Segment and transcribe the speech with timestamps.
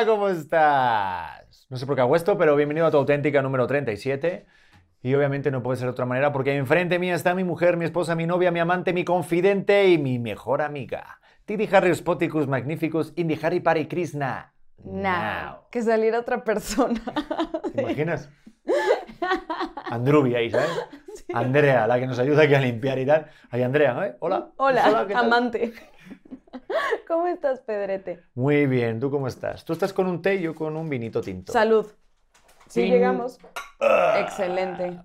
[0.00, 1.66] Hola, ¿cómo estás?
[1.68, 4.46] No sé por qué hago esto, pero bienvenido a tu auténtica número 37.
[5.02, 7.84] Y obviamente no puede ser de otra manera porque enfrente mía está mi mujer, mi
[7.84, 11.20] esposa, mi novia, mi amante, mi confidente y mi mejor amiga.
[11.44, 14.54] Titi Harry Spoticus Magnificus Indi Harry Pari Krishna.
[14.82, 15.66] Now.
[15.70, 17.02] Que saliera otra persona.
[17.74, 18.30] ¿Te imaginas?
[19.90, 20.70] Andrubi ahí, ¿sabes?
[21.34, 23.26] Andrea, la que nos ayuda aquí a limpiar y tal.
[23.50, 24.16] Ahí Andrea, ¿eh?
[24.20, 24.48] Hola.
[24.56, 25.26] Hola, ¿qué tal?
[25.26, 25.74] amante.
[27.08, 28.22] ¿Cómo estás, Pedrete?
[28.34, 29.64] Muy bien, ¿tú cómo estás?
[29.64, 31.52] Tú estás con un té y yo con un vinito tinto.
[31.52, 31.86] Salud.
[32.68, 33.38] Sí, llegamos.
[34.18, 35.00] Excelente.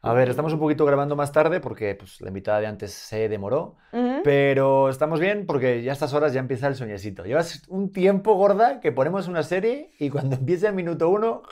[0.00, 3.28] A ver, estamos un poquito grabando más tarde porque pues, la invitada de antes se
[3.28, 4.20] demoró, Ujú.
[4.22, 7.24] pero estamos bien porque ya a estas horas ya empieza el sueñecito.
[7.24, 11.42] Llevas un tiempo, gorda, que ponemos una serie y cuando empieza el minuto uno,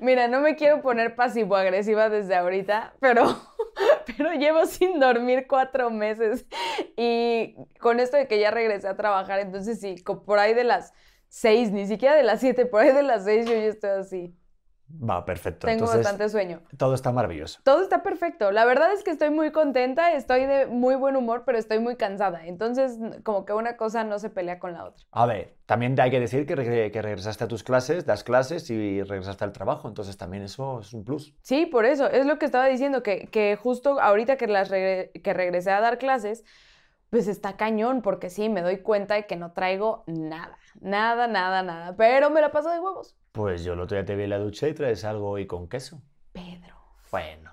[0.00, 3.24] Mira, no me quiero poner pasivo-agresiva desde ahorita, pero,
[4.16, 6.46] pero llevo sin dormir cuatro meses.
[6.96, 10.92] Y con esto de que ya regresé a trabajar, entonces sí, por ahí de las
[11.28, 14.34] seis, ni siquiera de las siete, por ahí de las seis yo ya estoy así.
[15.00, 15.66] Va, perfecto.
[15.66, 16.62] Tengo Entonces, bastante sueño.
[16.76, 17.60] todo está maravilloso.
[17.64, 18.50] Todo está perfecto.
[18.50, 21.96] La verdad es que estoy muy contenta, estoy de muy buen humor, pero estoy muy
[21.96, 22.46] cansada.
[22.46, 25.04] Entonces, como que una cosa no se pelea con la otra.
[25.12, 28.68] A ver, también hay que decir que, regre- que regresaste a tus clases, das clases
[28.70, 31.34] y regresaste al trabajo, entonces también eso es un plus.
[31.42, 35.10] Sí, por eso, es lo que estaba diciendo, que, que justo ahorita que, las que
[35.34, 36.44] regresé a dar clases,
[37.10, 41.62] pues está cañón, porque sí, me doy cuenta de que no traigo nada, nada, nada,
[41.62, 43.16] nada, pero me la paso de huevos.
[43.34, 45.68] Pues yo el otro día te vi en la ducha y traes algo y con
[45.68, 46.00] queso.
[46.30, 46.76] Pedro,
[47.10, 47.50] Bueno,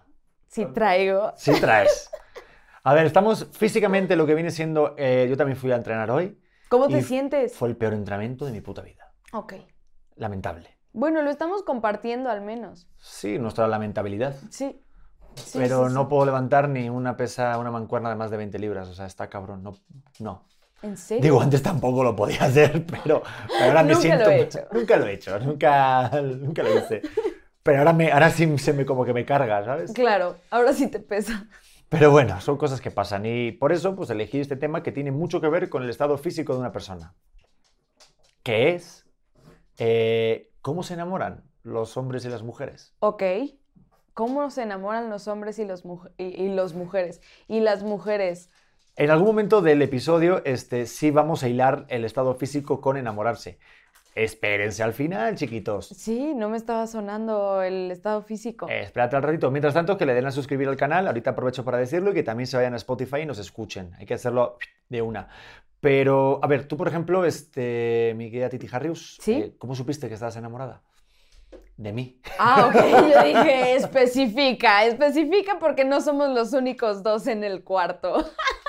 [0.48, 1.34] sí traigo.
[1.36, 2.12] sí traes.
[2.84, 4.94] A ver, estamos físicamente lo que viene siendo.
[4.96, 6.40] eh, yo también fui a entrenar hoy.
[6.70, 7.56] ¿Cómo te sientes?
[7.56, 9.12] Fue el peor entrenamiento de mi puta vida.
[9.34, 9.54] Ok.
[10.18, 10.78] Lamentable.
[10.94, 12.88] Bueno, lo estamos compartiendo al menos.
[12.98, 14.36] Sí, nuestra lamentabilidad.
[14.52, 14.80] Sí.
[15.36, 18.60] Sí, pero sí, no puedo levantar ni una pesa, una mancuerna de más de 20
[18.60, 18.88] libras.
[18.88, 19.64] O sea, está cabrón.
[19.64, 19.74] No.
[20.20, 20.46] no.
[20.82, 21.22] ¿En serio?
[21.24, 24.26] Digo, antes tampoco lo podía hacer, pero, pero ahora me Nunca siento.
[24.26, 24.60] lo he hecho.
[24.72, 25.40] Nunca lo he hecho.
[25.40, 27.02] Nunca, nunca lo hice.
[27.64, 29.94] Pero ahora, me, ahora sí se me como que me carga, ¿sabes?
[29.94, 31.48] Claro, ahora sí te pesa.
[31.90, 35.12] Pero bueno, son cosas que pasan y por eso pues elegí este tema que tiene
[35.12, 37.14] mucho que ver con el estado físico de una persona.
[38.44, 39.06] Que es
[39.78, 42.96] eh, cómo se enamoran los hombres y las mujeres.
[43.00, 43.24] Ok.
[44.14, 47.22] ¿Cómo se enamoran los hombres y, los muj- y, y los mujeres?
[47.48, 48.50] Y las mujeres.
[49.02, 53.58] En algún momento del episodio este, sí vamos a hilar el estado físico con enamorarse.
[54.14, 55.88] Espérense al final, chiquitos.
[55.88, 58.70] Sí, no me estaba sonando el estado físico.
[58.70, 59.50] Eh, espérate al ratito.
[59.50, 61.08] Mientras tanto, que le den a suscribir al canal.
[61.08, 63.92] Ahorita aprovecho para decirlo y que también se vayan a Spotify y nos escuchen.
[63.98, 65.30] Hay que hacerlo de una.
[65.80, 69.34] Pero, a ver, tú, por ejemplo, este, mi querida Titi Harrius, ¿Sí?
[69.34, 70.84] eh, ¿cómo supiste que estabas enamorada?
[71.76, 72.22] De mí.
[72.38, 72.76] Ah, ok.
[73.16, 78.30] Yo dije, especifica, especifica porque no somos los únicos dos en el cuarto.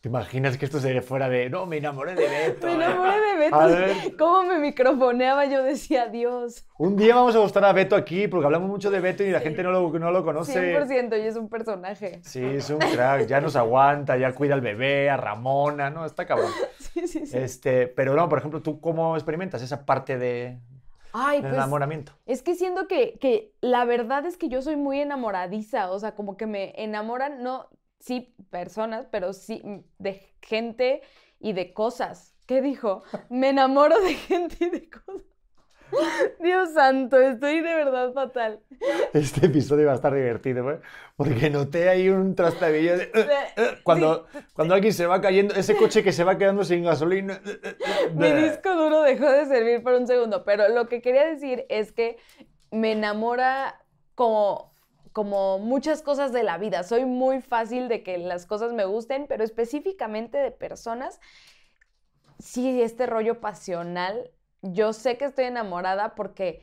[0.00, 2.68] ¿Te imaginas que esto se fuera de, no, me enamoré de Beto?
[2.68, 2.76] Me eh"?
[2.76, 3.56] enamoré de Beto.
[3.56, 4.16] A ver.
[4.16, 5.46] ¿Cómo me microfoneaba?
[5.46, 6.64] Yo decía, Dios.
[6.78, 9.40] Un día vamos a gustar a Beto aquí porque hablamos mucho de Beto y la
[9.40, 10.78] gente no lo, no lo conoce.
[10.78, 12.20] 100% y es un personaje.
[12.22, 16.04] Sí, es un crack, ya nos aguanta, ya cuida al bebé, a Ramona, ¿no?
[16.06, 16.50] Está cabrón.
[16.78, 17.36] Sí, sí, sí.
[17.36, 20.58] Este, pero no, por ejemplo, ¿tú cómo experimentas esa parte de,
[21.12, 22.12] Ay, pues enamoramiento?
[22.26, 26.14] es que siento que, que la verdad es que yo soy muy enamoradiza, o sea,
[26.14, 27.68] como que me enamoran, no,
[28.00, 31.02] sí, personas, pero sí mm, de gente
[31.40, 32.34] y de cosas.
[32.46, 33.02] ¿Qué dijo?
[33.30, 35.22] Me enamoro de gente y de cosas.
[36.40, 38.60] Dios santo, estoy de verdad fatal.
[39.14, 40.80] Este episodio va a estar divertido, ¿eh?
[41.16, 43.04] Porque noté ahí un trastabillo de...
[43.04, 46.84] "Eh, eh", cuando, cuando alguien se va cayendo, ese coche que se va quedando sin
[46.84, 47.40] gasolina.
[47.44, 47.76] eh,
[48.14, 51.90] Mi disco duro dejó de servir por un segundo, pero lo que quería decir es
[51.92, 52.18] que
[52.70, 53.82] me enamora
[54.14, 54.74] como,
[55.12, 56.82] como muchas cosas de la vida.
[56.82, 61.20] Soy muy fácil de que las cosas me gusten, pero específicamente de personas,
[62.38, 64.30] sí, este rollo pasional,
[64.62, 66.62] yo sé que estoy enamorada porque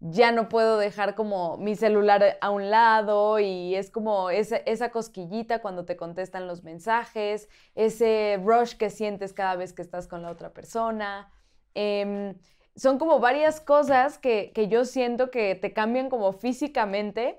[0.00, 4.90] ya no puedo dejar como mi celular a un lado y es como esa, esa
[4.90, 10.22] cosquillita cuando te contestan los mensajes, ese rush que sientes cada vez que estás con
[10.22, 11.32] la otra persona.
[11.74, 12.38] Em,
[12.76, 17.36] son como varias cosas que, que yo siento que te cambian como físicamente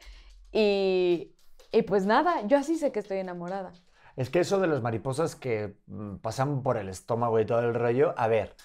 [0.52, 1.32] y,
[1.72, 3.72] y pues nada, yo así sé que estoy enamorada.
[4.16, 7.74] Es que eso de las mariposas que mm, pasan por el estómago y todo el
[7.74, 8.56] rollo, a ver,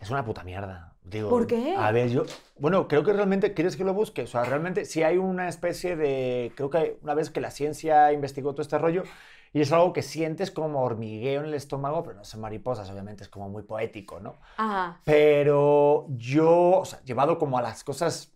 [0.00, 0.94] es una puta mierda.
[1.02, 1.74] Digo, ¿Por qué?
[1.76, 2.24] A ver, yo,
[2.58, 4.22] bueno, creo que realmente, ¿quieres que lo busque?
[4.22, 8.12] O sea, realmente sí hay una especie de, creo que una vez que la ciencia
[8.12, 9.04] investigó todo este rollo,
[9.52, 13.24] y es algo que sientes como hormigueo en el estómago, pero no son mariposas, obviamente
[13.24, 14.36] es como muy poético, ¿no?
[14.56, 15.00] Ajá.
[15.04, 18.32] Pero yo, o sea, llevado como a las cosas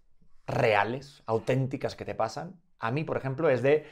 [0.46, 3.86] reales, auténticas que te pasan, a mí, por ejemplo, es de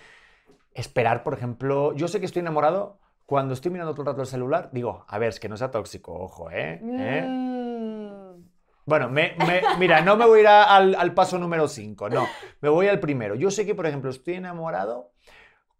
[0.74, 4.26] esperar, por ejemplo, yo sé que estoy enamorado cuando estoy mirando todo el rato el
[4.26, 6.80] celular, digo, a ver, es que no sea tóxico, ojo, ¿eh?
[6.82, 7.22] ¿Eh?
[7.28, 8.42] Mm,
[8.84, 12.08] Bueno, me- me- mira, no me voy a ir a- al, al paso número 5,
[12.10, 12.26] no,
[12.60, 13.34] me voy al primero.
[13.36, 15.12] Yo sé que, por ejemplo, estoy enamorado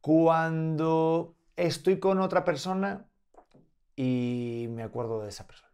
[0.00, 3.06] cuando estoy con otra persona
[3.96, 5.72] y me acuerdo de esa persona.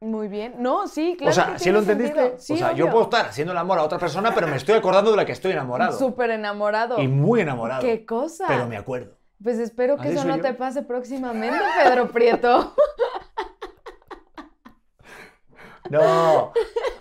[0.00, 0.54] Muy bien.
[0.58, 1.30] No, sí, claro.
[1.30, 2.38] o sea, que ¿sí lo entendiste?
[2.38, 4.76] Sí, o sea, yo puedo estar haciendo el amor a otra persona, pero me estoy
[4.76, 5.98] acordando de la que estoy enamorado.
[5.98, 7.00] Súper enamorado.
[7.00, 7.82] Y muy enamorado.
[7.82, 8.44] ¿Qué cosa?
[8.46, 9.16] Pero me acuerdo.
[9.42, 10.42] Pues espero que eso no yo.
[10.42, 12.74] te pase próximamente, Pedro Prieto.
[15.90, 16.52] No,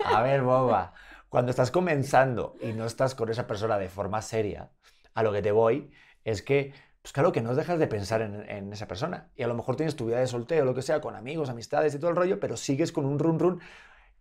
[0.05, 0.93] a ver, boba.
[1.29, 4.71] Cuando estás comenzando y no estás con esa persona de forma seria,
[5.13, 5.91] a lo que te voy
[6.23, 6.73] es que,
[7.07, 9.29] pues claro, que no dejas de pensar en, en esa persona.
[9.37, 11.95] Y a lo mejor tienes tu vida de soltero, lo que sea, con amigos, amistades
[11.95, 13.61] y todo el rollo, pero sigues con un run run.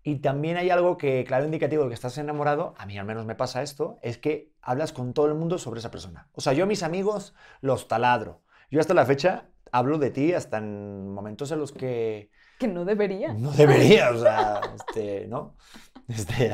[0.05, 3.27] Y también hay algo que, claro, indicativo de que estás enamorado, a mí al menos
[3.27, 6.29] me pasa esto, es que hablas con todo el mundo sobre esa persona.
[6.33, 8.45] O sea, yo a mis amigos los taladro.
[8.71, 12.85] Yo hasta la fecha hablo de ti hasta en momentos en los que que no
[12.85, 13.35] debería.
[13.35, 15.57] no debería, o sea, este, ¿no?
[16.09, 16.53] Este,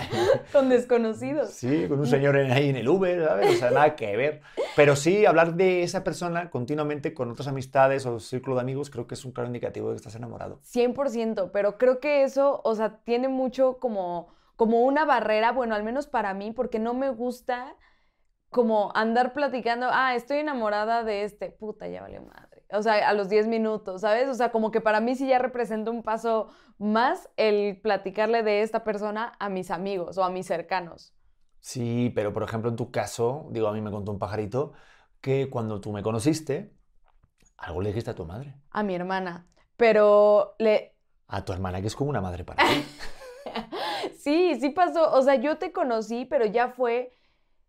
[0.50, 1.50] Con desconocidos.
[1.50, 3.50] sí, con un señor en- ahí en el Uber, ¿sabes?
[3.50, 4.40] O sea, nada que ver.
[4.76, 9.06] Pero sí, hablar de esa persona continuamente con otras amistades o círculo de amigos, creo
[9.06, 10.58] que es un claro indicativo de que estás enamorado.
[10.62, 15.82] 100%, pero creo que eso, o sea, tiene mucho como, como una barrera, bueno, al
[15.82, 17.76] menos para mí, porque no me gusta
[18.48, 22.51] como andar platicando, ah, estoy enamorada de este, puta, ya valió madre.
[22.72, 24.28] O sea, a los 10 minutos, ¿sabes?
[24.28, 26.48] O sea, como que para mí sí ya representa un paso
[26.78, 31.14] más el platicarle de esta persona a mis amigos o a mis cercanos.
[31.60, 34.72] Sí, pero por ejemplo, en tu caso, digo, a mí me contó un pajarito
[35.20, 36.74] que cuando tú me conociste,
[37.56, 38.54] algo le dijiste a tu madre.
[38.70, 39.46] A mi hermana.
[39.76, 40.96] Pero le,
[41.28, 42.74] A tu hermana, que es como una madre para ti.
[44.18, 45.12] Sí, sí pasó.
[45.12, 47.12] O sea, yo te conocí, pero ya fue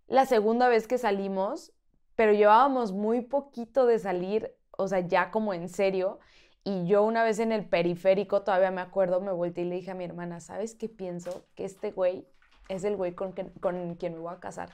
[0.07, 1.73] la segunda vez que salimos,
[2.15, 6.19] pero llevábamos muy poquito de salir, o sea, ya como en serio.
[6.63, 9.91] Y yo una vez en el periférico, todavía me acuerdo, me volteé y le dije
[9.91, 11.45] a mi hermana, ¿sabes qué pienso?
[11.55, 12.27] Que este güey
[12.69, 14.69] es el güey con, con quien me voy a casar.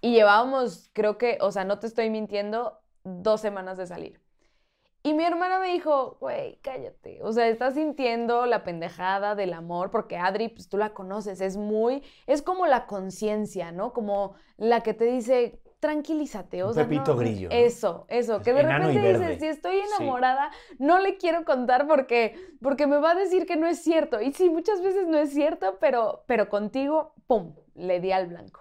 [0.00, 4.20] Y llevábamos, creo que, o sea, no te estoy mintiendo, dos semanas de salir.
[5.02, 7.20] Y mi hermana me dijo, güey, cállate.
[7.22, 11.56] O sea, estás sintiendo la pendejada del amor, porque Adri, pues tú la conoces, es
[11.56, 13.92] muy, es como la conciencia, ¿no?
[13.92, 16.62] Como la que te dice, tranquilízate.
[16.62, 17.48] O Un sea, no- pepito grillo.
[17.50, 18.40] Eso, eso.
[18.42, 19.82] Que de Enano repente dices, si estoy Sí.
[19.96, 24.20] enamorada, no le quiero contar porque, porque me va a decir que no es cierto.
[24.20, 27.54] Y sí, muchas veces no es cierto, pero, pero contigo, ¡pum!
[27.74, 28.60] Le di al blanco.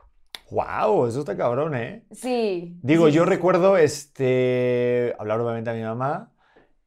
[0.52, 1.08] ¡Wow!
[1.08, 2.06] Eso está cabrón, ¿eh?
[2.12, 2.78] Sí.
[2.82, 3.30] Digo, sí, yo sí.
[3.30, 6.32] recuerdo este, hablar obviamente a mi mamá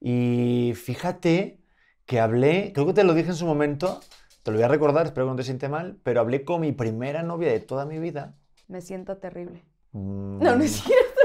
[0.00, 1.60] y fíjate
[2.06, 4.00] que hablé, creo que te lo dije en su momento,
[4.42, 6.72] te lo voy a recordar, espero que no te siente mal, pero hablé con mi
[6.72, 8.34] primera novia de toda mi vida.
[8.66, 9.62] Me siento terrible.
[9.92, 11.20] Mm, No, no es cierto.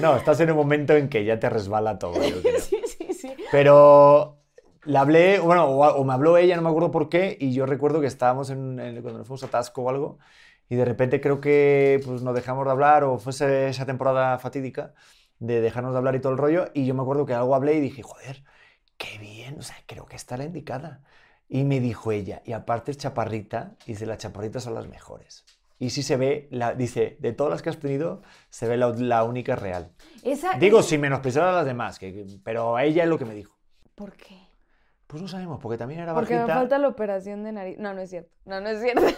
[0.00, 2.60] No, estás en un momento en que ya te resbala todo, yo creo.
[2.60, 3.34] Sí, sí, sí.
[3.50, 4.38] Pero
[4.84, 7.64] la hablé, bueno, o, o me habló ella, no me acuerdo por qué, y yo
[7.66, 10.18] recuerdo que estábamos en, en- cuando nos fuimos a Tasco o algo,
[10.68, 14.38] y de repente creo que pues, nos dejamos de hablar, o fue ese- esa temporada
[14.38, 14.92] fatídica
[15.38, 17.74] de dejarnos de hablar y todo el rollo, y yo me acuerdo que algo hablé
[17.74, 18.44] y dije, joder,
[18.98, 21.00] qué bien, o sea, creo que está la indicada.
[21.48, 25.45] Y me dijo ella, y aparte es chaparrita, y dice, las chaparritas son las mejores.
[25.78, 28.88] Y sí se ve, la, dice, de todas las que has tenido, se ve la,
[28.88, 29.92] la única real.
[30.22, 33.34] Esa, Digo, sin menospreciar a las demás, que, que- pero ella es lo que me
[33.34, 33.54] dijo.
[33.94, 34.38] ¿Por qué?
[35.06, 36.54] Pues no sabemos, porque también era Porque me bajita.
[36.54, 37.78] falta la operación de nariz.
[37.78, 38.30] No, no es cierto.
[38.46, 39.02] No, no es cierto.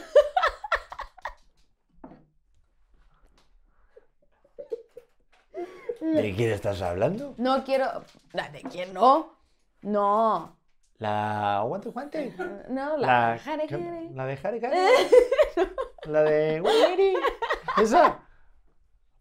[6.00, 7.34] ¿De quién estás hablando?
[7.38, 7.86] No quiero.
[8.32, 9.32] ¿De quién no?
[9.82, 10.56] No.
[10.98, 12.34] La guante guante.
[12.70, 13.38] No, la.
[13.38, 14.10] jare, jare.
[14.14, 14.76] La de Jare Jare.
[16.06, 17.14] La de Guayiri.
[17.80, 18.20] Esa.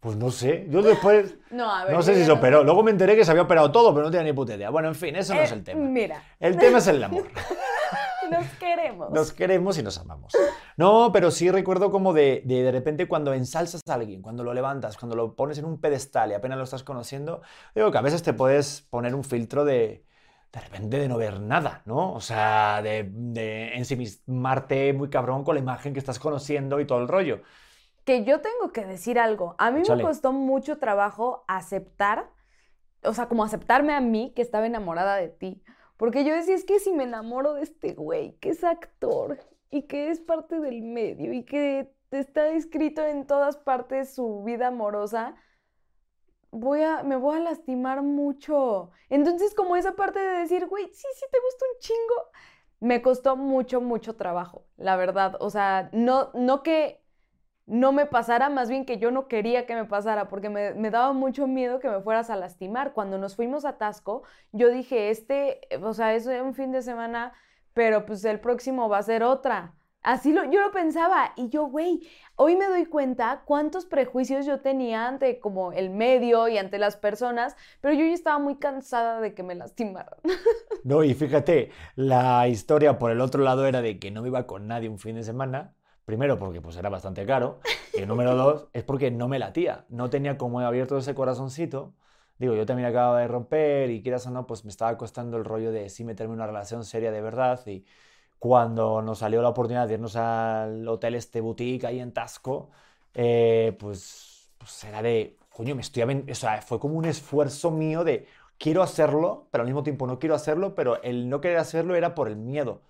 [0.00, 0.66] Pues no sé.
[0.70, 1.36] Yo después.
[1.50, 1.94] No, a ver.
[1.94, 2.64] No sé si se operó.
[2.64, 4.70] Luego me enteré que se había operado todo, pero no tenía ni puta idea.
[4.70, 5.80] Bueno, en fin, eso no es Eh, el tema.
[5.80, 7.26] Mira, El tema es el amor.
[8.30, 9.10] nos queremos.
[9.10, 10.32] Nos queremos y nos amamos.
[10.76, 14.52] No, pero sí recuerdo como de, de de repente cuando ensalzas a alguien, cuando lo
[14.54, 17.42] levantas, cuando lo pones en un pedestal y apenas lo estás conociendo,
[17.74, 20.04] digo que a veces te puedes poner un filtro de
[20.52, 22.12] de repente de no ver nada, ¿no?
[22.14, 27.00] O sea, de, de ensimismarte muy cabrón con la imagen que estás conociendo y todo
[27.00, 27.42] el rollo.
[28.04, 29.54] Que yo tengo que decir algo.
[29.58, 32.30] A mí me costó mucho trabajo aceptar,
[33.02, 35.62] o sea, como aceptarme a mí que estaba enamorada de ti.
[35.98, 39.38] Porque yo decía, es que si me enamoro de este güey, que es actor
[39.70, 44.68] y que es parte del medio y que está escrito en todas partes su vida
[44.68, 45.34] amorosa,
[46.50, 48.90] voy a, me voy a lastimar mucho.
[49.08, 52.30] Entonces, como esa parte de decir, güey, sí, sí te gusta un chingo,
[52.80, 55.36] me costó mucho, mucho trabajo, la verdad.
[55.40, 57.02] O sea, no, no que
[57.66, 60.90] no me pasara, más bien que yo no quería que me pasara, porque me, me,
[60.90, 62.94] daba mucho miedo que me fueras a lastimar.
[62.94, 67.34] Cuando nos fuimos a Tasco, yo dije, este, o sea, es un fin de semana,
[67.74, 69.74] pero pues el próximo va a ser otra.
[70.02, 74.60] Así lo, yo lo pensaba y yo, güey, hoy me doy cuenta cuántos prejuicios yo
[74.60, 79.20] tenía ante como el medio y ante las personas, pero yo ya estaba muy cansada
[79.20, 80.18] de que me lastimaran.
[80.84, 84.68] No, y fíjate, la historia por el otro lado era de que no iba con
[84.68, 85.74] nadie un fin de semana.
[86.04, 87.60] Primero porque pues era bastante caro
[87.92, 91.94] y número dos es porque no me latía, no tenía como abierto ese corazoncito.
[92.38, 95.44] Digo, yo también acababa de romper y quieras o no, pues me estaba costando el
[95.44, 97.84] rollo de sí meterme en una relación seria de verdad y
[98.38, 102.70] cuando nos salió la oportunidad de irnos al hotel este boutique ahí en Tasco,
[103.14, 106.02] eh, pues, pues, era de, coño, me estoy...
[106.30, 108.26] O sea, fue como un esfuerzo mío de,
[108.58, 112.14] quiero hacerlo, pero al mismo tiempo no quiero hacerlo, pero el no querer hacerlo era
[112.14, 112.82] por el miedo.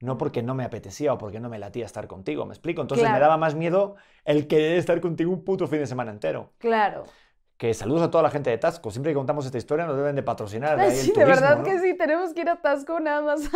[0.00, 2.82] No porque no me apetecía o porque no me latía estar contigo, ¿me explico?
[2.82, 6.52] Entonces me daba más miedo el querer estar contigo un puto fin de semana entero.
[6.58, 7.04] Claro
[7.56, 8.90] que saludos a toda la gente de Tasco.
[8.90, 10.78] Siempre que contamos esta historia nos deben de patrocinar.
[10.78, 13.48] De sí, de verdad que sí, tenemos que ir a Tasco nada más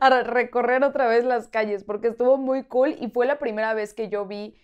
[0.00, 3.94] a, recorrer otra vez las calles porque estuvo muy cool y fue la primera vez
[3.94, 4.56] que yo vi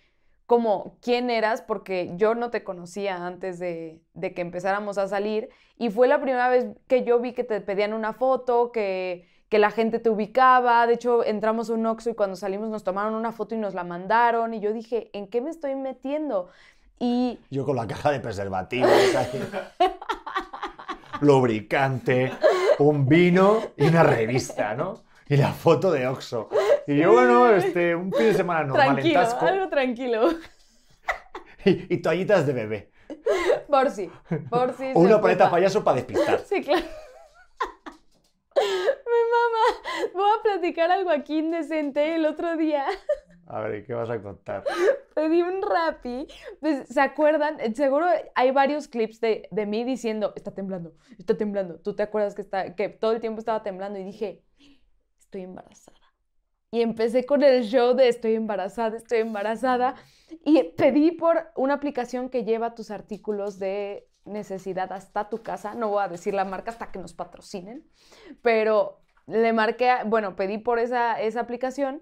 [0.45, 5.49] como quién eras porque yo no te conocía antes de, de, que empezáramos a salir
[5.77, 9.59] y fue la primera vez que yo vi que te pedían una foto, que, que
[9.59, 13.13] la gente te ubicaba, de hecho entramos a un Oxxo y cuando salimos nos tomaron
[13.13, 16.49] una foto y nos la mandaron y yo dije, ¿en qué me estoy metiendo?
[17.03, 17.37] Y...
[17.49, 18.89] Yo con la caja de preservativos,
[21.19, 22.31] lubricante,
[22.79, 25.03] un vino y una revista, ¿no?
[25.27, 26.47] Y la foto de Oxo.
[26.87, 29.45] Y yo, bueno, este, un fin de semana normal tranquilo, en Tasco.
[29.45, 30.29] algo tranquilo.
[31.65, 32.91] Y, toallitas de bebé.
[33.69, 34.11] Por si,
[34.49, 34.91] por si.
[34.93, 36.41] O una paleta payaso para despistar.
[36.41, 36.81] Sí, claro.
[38.55, 42.85] Mi mamá, voy a platicar algo aquí indecente el otro día.
[43.53, 44.63] A ver, ¿qué vas a contar?
[45.13, 46.27] Pedí un rapi.
[46.59, 47.75] Pues, ¿se acuerdan?
[47.75, 51.75] Seguro hay varios clips de, de, mí diciendo, está temblando, está temblando.
[51.79, 53.99] ¿Tú te acuerdas que, está, que todo el tiempo estaba temblando?
[53.99, 54.43] Y dije,
[55.19, 55.99] estoy embarazada.
[56.71, 59.93] Y empecé con el show de estoy embarazada, estoy embarazada.
[60.43, 65.75] Y pedí por una aplicación que lleva tus artículos de necesidad hasta tu casa.
[65.75, 67.87] No voy a decir la marca hasta que nos patrocinen.
[68.41, 72.01] Pero le marqué, bueno, pedí por esa, esa aplicación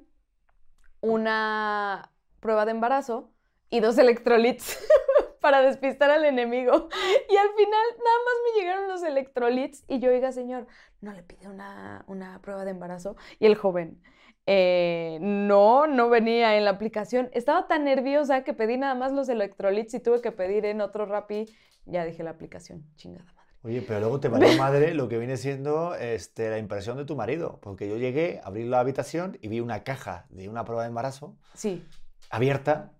[1.01, 3.31] una prueba de embarazo
[3.69, 4.79] y dos electrolits
[5.41, 6.89] para despistar al enemigo.
[7.29, 10.67] Y al final nada más me llegaron los electrolits y yo, oiga, señor,
[11.01, 13.15] ¿no le pide una, prueba de embarazo?
[13.39, 14.01] Y el joven,
[14.45, 17.29] eh, no, no venía en la aplicación.
[17.33, 21.05] Estaba tan nerviosa que pedí nada más los electrolits y tuve que pedir en otro
[21.05, 21.45] Rappi.
[21.85, 23.40] Ya dije la aplicación, chingada.
[23.63, 27.15] Oye, pero luego te valió madre lo que viene siendo este, la impresión de tu
[27.15, 27.59] marido.
[27.61, 31.35] Porque yo llegué, abrí la habitación y vi una caja de una prueba de embarazo.
[31.53, 31.85] Sí.
[32.29, 32.93] Abierta,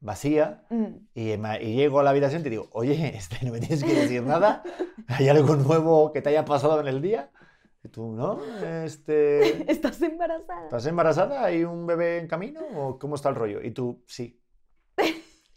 [0.00, 0.66] vacía,
[1.14, 3.94] y, y, llego a la habitación y te digo, oye, este, no me tienes que
[3.94, 4.62] decir nada,
[5.08, 7.30] ¿hay algo nuevo que te haya pasado en el día?
[7.82, 8.38] Y tú, ¿no?
[8.84, 9.70] Este...
[9.70, 10.64] ¿Estás embarazada?
[10.64, 11.44] ¿Estás embarazada?
[11.44, 12.60] ¿Hay un bebé en camino?
[12.74, 13.62] ¿O cómo está el rollo?
[13.62, 14.42] Y tú, sí.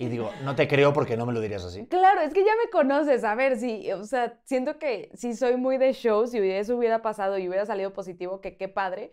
[0.01, 1.86] Y digo, no te creo porque no me lo dirías así.
[1.88, 3.25] Claro, es que ya me conoces.
[3.25, 7.01] A ver, sí, o sea, siento que si soy muy de show, si eso hubiera
[7.01, 9.12] pasado y hubiera salido positivo, que qué padre.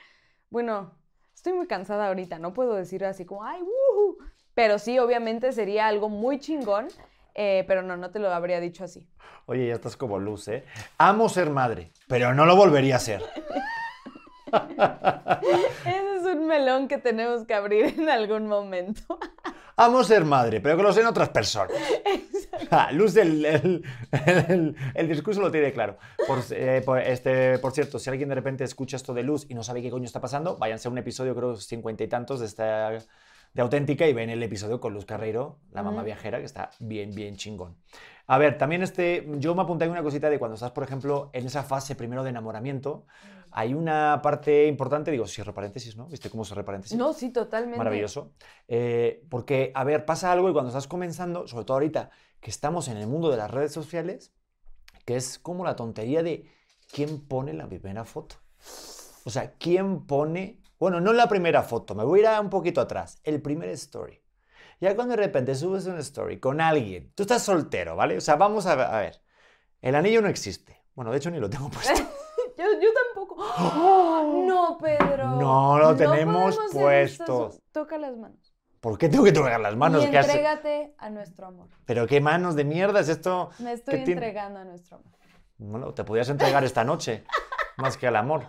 [0.49, 0.97] Bueno,
[1.35, 4.19] estoy muy cansada ahorita, no puedo decir así como, ay, wuhu.
[4.55, 6.87] Pero sí, obviamente sería algo muy chingón,
[7.35, 9.09] eh, pero no, no te lo habría dicho así.
[9.47, 10.65] Oye, ya estás como luz, ¿eh?
[10.99, 13.25] Amo ser madre, pero no lo volvería a ser.
[15.85, 19.19] Ese es un melón que tenemos que abrir en algún momento.
[19.77, 21.77] Amo ser madre, pero que lo sean otras personas.
[22.71, 23.45] Ah, Luz, el,
[24.95, 25.99] el, discurso lo tiene claro.
[26.51, 29.63] Eh, por, este, por cierto, si alguien de repente escucha esto de Luz y no
[29.63, 32.91] sabe qué coño está pasando, váyanse a un episodio, creo, cincuenta y tantos de esta
[33.57, 37.15] de auténtica y ven el episodio con Luz Carreiro, la mamá viajera, que está bien,
[37.15, 37.77] bien chingón.
[38.27, 41.47] A ver, también este, yo me apunté una cosita de cuando estás, por ejemplo, en
[41.47, 43.07] esa fase primero de enamoramiento,
[43.53, 46.07] hay una parte importante, digo, cierro paréntesis, ¿no?
[46.09, 46.99] ¿Viste cómo cerré paréntesis?
[46.99, 47.79] No, sí, totalmente.
[47.79, 48.33] Maravilloso.
[48.69, 52.89] Eh, porque, a ver, pasa algo y cuando estás comenzando, sobre todo ahorita que estamos
[52.89, 54.33] en el mundo de las redes sociales,
[55.05, 56.51] que es como la tontería de
[56.93, 58.37] quién pone la primera foto.
[59.25, 62.81] O sea, quién pone, bueno, no la primera foto, me voy a ir un poquito
[62.81, 64.21] atrás, el primer story.
[64.81, 68.17] Ya cuando de repente subes una story con alguien, tú estás soltero, ¿vale?
[68.17, 69.21] O sea, vamos a ver,
[69.81, 70.83] el anillo no existe.
[70.95, 71.93] Bueno, de hecho ni lo tengo puesto.
[72.57, 73.37] Yo, yo tampoco.
[73.39, 74.45] ¡Oh!
[74.47, 75.27] no, Pedro.
[75.33, 77.51] No lo tenemos puesto.
[77.71, 78.55] Toca las manos.
[78.81, 80.03] ¿Por qué tengo que tocar las manos?
[80.05, 81.69] Y entrégate a nuestro amor.
[81.85, 83.51] ¿Pero qué manos de mierda es esto?
[83.59, 85.13] Me estoy entregando a nuestro amor.
[85.59, 87.25] Bueno, te podías entregar esta noche,
[87.77, 88.45] más que al amor.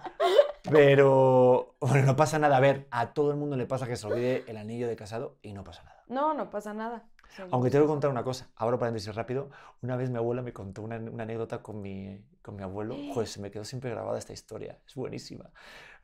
[0.71, 2.57] Pero, bueno, no pasa nada.
[2.57, 5.37] A ver, a todo el mundo le pasa que se olvide el anillo de casado
[5.41, 5.96] y no pasa nada.
[6.07, 7.05] No, no pasa nada.
[7.29, 9.49] Sí, Aunque te voy a contar una cosa, abro paréntesis rápido.
[9.81, 12.95] Una vez mi abuela me contó una, una anécdota con mi, con mi abuelo.
[13.13, 14.79] Joder, se me quedó siempre grabada esta historia.
[14.87, 15.49] Es buenísima.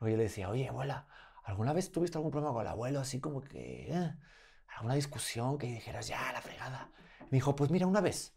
[0.00, 1.06] Oye, le decía, oye, abuela,
[1.44, 3.00] ¿alguna vez tuviste algún problema con el abuelo?
[3.00, 4.14] Así como que, eh,
[4.76, 6.90] alguna discusión que dijeras, ya, la fregada.
[7.20, 8.34] Me dijo, pues mira, una vez.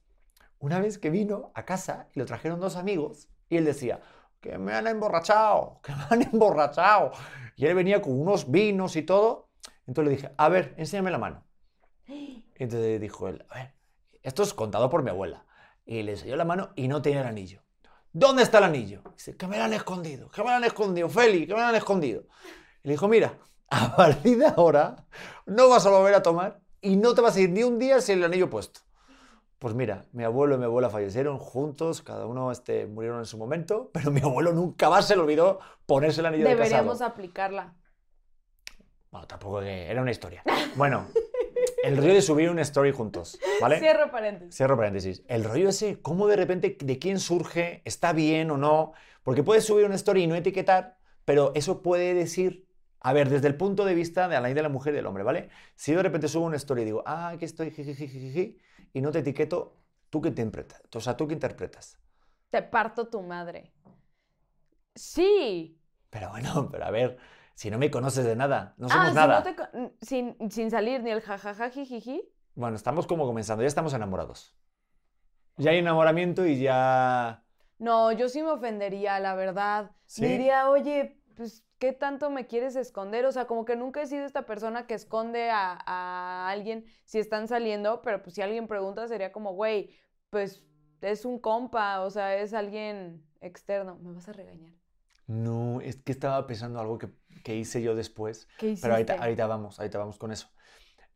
[0.59, 4.01] Una vez que vino a casa y lo trajeron dos amigos y él decía,
[4.41, 7.11] que me han emborrachado, que me han emborrachado.
[7.55, 9.49] Y él venía con unos vinos y todo.
[9.85, 11.43] Entonces le dije, a ver, enséñame la mano.
[12.55, 13.73] Entonces dijo él, a ver,
[14.23, 15.45] esto es contado por mi abuela.
[15.85, 17.61] Y le enseñó la mano y no tenía el anillo.
[18.11, 19.03] ¿Dónde está el anillo?
[19.13, 21.67] Dice, que me lo han escondido, que me lo han escondido, Feli, que me lo
[21.67, 22.23] han escondido.
[22.83, 23.37] Y le dijo, mira,
[23.69, 25.05] a partir de ahora
[25.45, 28.01] no vas a volver a tomar y no te vas a ir ni un día
[28.01, 28.81] sin el anillo puesto.
[29.59, 33.37] Pues mira, mi abuelo y mi abuela fallecieron juntos, cada uno este, murieron en su
[33.37, 37.11] momento, pero mi abuelo nunca más se le olvidó ponerse el anillo de Deberíamos casado.
[37.11, 37.73] aplicarla.
[39.09, 40.43] Bueno, tampoco que era una historia.
[40.75, 41.07] Bueno,
[41.87, 43.79] el rollo de subir una story juntos, ¿vale?
[43.79, 44.55] Cierro paréntesis.
[44.55, 45.23] Cierro paréntesis.
[45.27, 47.81] El rollo ese, ¿cómo de repente de quién surge?
[47.85, 48.93] ¿Está bien o no?
[49.23, 52.67] Porque puedes subir una story y no etiquetar, pero eso puede decir,
[52.99, 55.23] a ver, desde el punto de vista de la de la mujer y del hombre,
[55.23, 55.49] ¿vale?
[55.75, 58.57] Si yo de repente subo una story y digo, ah, aquí estoy, jijijijiji,
[58.93, 59.77] y no te etiqueto,
[60.09, 60.81] ¿tú qué interpretas?
[60.93, 61.99] O sea, ¿tú qué interpretas?
[62.49, 63.73] Te parto tu madre.
[64.95, 65.79] Sí.
[66.09, 67.17] Pero bueno, pero a ver,
[67.57, 69.39] si no me conoces de nada, no ah, somos si nada.
[69.39, 72.21] no te co- sin, sin salir ni el jajaja jijiji.
[72.55, 74.55] Bueno, estamos como comenzando, ya estamos enamorados.
[75.57, 77.43] Ya hay enamoramiento y ya...
[77.79, 79.91] No, yo sí me ofendería, la verdad.
[80.05, 80.25] ¿Sí?
[80.25, 83.25] Diría, oye, pues, ¿qué tanto me quieres esconder?
[83.25, 87.19] O sea, como que nunca he sido esta persona que esconde a, a alguien si
[87.19, 89.95] están saliendo, pero pues si alguien pregunta sería como, güey,
[90.29, 90.63] pues
[91.01, 93.97] es un compa, o sea, es alguien externo.
[94.01, 94.73] Me vas a regañar.
[95.27, 97.09] No, es que estaba pensando algo que,
[97.43, 98.47] que hice yo después.
[98.57, 98.75] ¿Qué?
[98.81, 100.49] Pero ahorita, ahorita vamos, ahorita vamos con eso.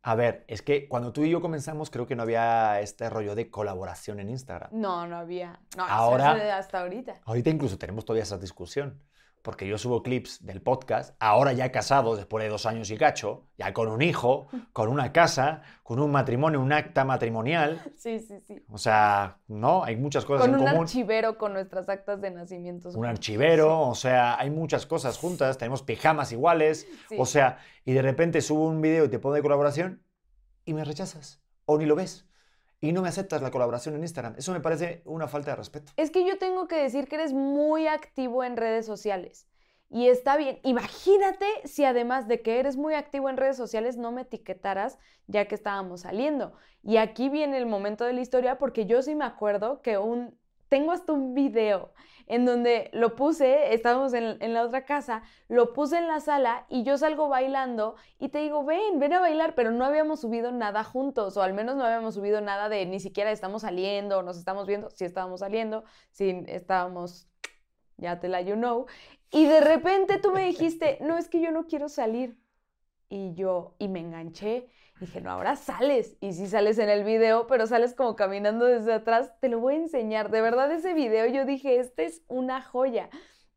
[0.04, 3.36] A ver, es que cuando tú y yo comenzamos, creo que no había este rollo
[3.36, 4.70] de colaboración en Instagram.
[4.72, 5.60] No, no había.
[5.76, 7.20] No, eso Ahora- es de hasta ahorita.
[7.24, 9.00] Ahorita incluso tenemos todavía esa discusión.
[9.42, 13.48] Porque yo subo clips del podcast, ahora ya casado, después de dos años y cacho,
[13.58, 17.82] ya con un hijo, con una casa, con un matrimonio, un acta matrimonial.
[17.96, 18.62] Sí, sí, sí.
[18.70, 19.82] O sea, ¿no?
[19.82, 20.82] Hay muchas cosas Con en un común.
[20.84, 22.90] archivero con nuestras actas de nacimiento.
[22.90, 27.16] un archivero, o sea, hay muchas cosas juntas, tenemos pijamas iguales, Sí.
[27.18, 30.04] o sea, y de repente subo un video y te pongo de colaboración
[30.64, 32.26] y me rechazas, o ni lo ves,
[32.82, 34.34] y no me aceptas la colaboración en Instagram.
[34.36, 35.92] Eso me parece una falta de respeto.
[35.96, 39.46] Es que yo tengo que decir que eres muy activo en redes sociales.
[39.88, 40.58] Y está bien.
[40.64, 45.46] Imagínate si además de que eres muy activo en redes sociales no me etiquetaras ya
[45.46, 46.54] que estábamos saliendo.
[46.82, 50.36] Y aquí viene el momento de la historia porque yo sí me acuerdo que un...
[50.68, 51.92] Tengo hasta un video
[52.26, 56.82] en donde lo puse, estábamos en, la otra casa, lo puse en la sala y
[56.82, 60.84] yo salgo bailando y te digo, ven, ven a bailar, pero no habíamos subido nada
[60.84, 64.38] juntos, o al menos no habíamos subido nada de ni siquiera estamos saliendo, o nos
[64.38, 67.28] estamos viendo, sí estábamos saliendo, sí estábamos,
[67.96, 68.86] ya te la you know,
[69.32, 72.38] y de repente tú me dijiste, no, es que yo no quiero salir.
[73.08, 74.68] Y yo, y me enganché,
[75.06, 76.16] dije, no, ahora sales.
[76.20, 79.74] Y sí sales en el video, pero sales como caminando desde atrás, te lo voy
[79.74, 80.30] a enseñar.
[80.30, 83.10] De verdad, ese video yo dije, este es una joya.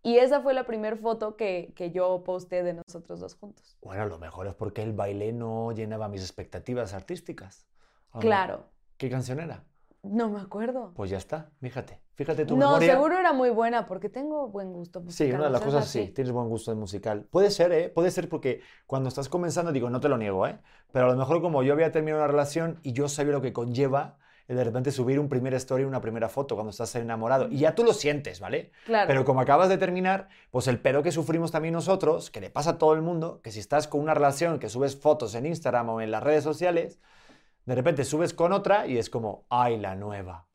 [0.04, 3.78] Y esa fue la primera foto que, que yo posté de nosotros dos juntos.
[3.82, 7.66] Bueno, lo mejor es porque el baile no llenaba mis expectativas artísticas.
[8.20, 9.64] Claro, ¿Qué canción era?
[10.06, 10.94] No me acuerdo.
[10.96, 12.94] Pues ya está, fíjate, fíjate tu No, memoria.
[12.94, 15.36] seguro era muy buena porque tengo buen gusto Sí, musical.
[15.36, 17.26] una de las ¿no cosas sí, tienes buen gusto de musical.
[17.30, 17.90] Puede ser, ¿eh?
[17.90, 20.60] Puede ser porque cuando estás comenzando, digo, no te lo niego, ¿eh?
[20.92, 23.52] Pero a lo mejor como yo había terminado una relación y yo sabía lo que
[23.54, 27.48] conlleva el de repente subir un primer story, una primera foto cuando estás enamorado.
[27.50, 28.70] Y ya tú lo sientes, ¿vale?
[28.86, 29.08] Claro.
[29.08, 32.70] Pero como acabas de terminar, pues el pedo que sufrimos también nosotros, que le pasa
[32.72, 35.90] a todo el mundo, que si estás con una relación, que subes fotos en Instagram
[35.90, 37.00] o en las redes sociales,
[37.66, 40.46] de repente subes con otra y es como, ay, la nueva.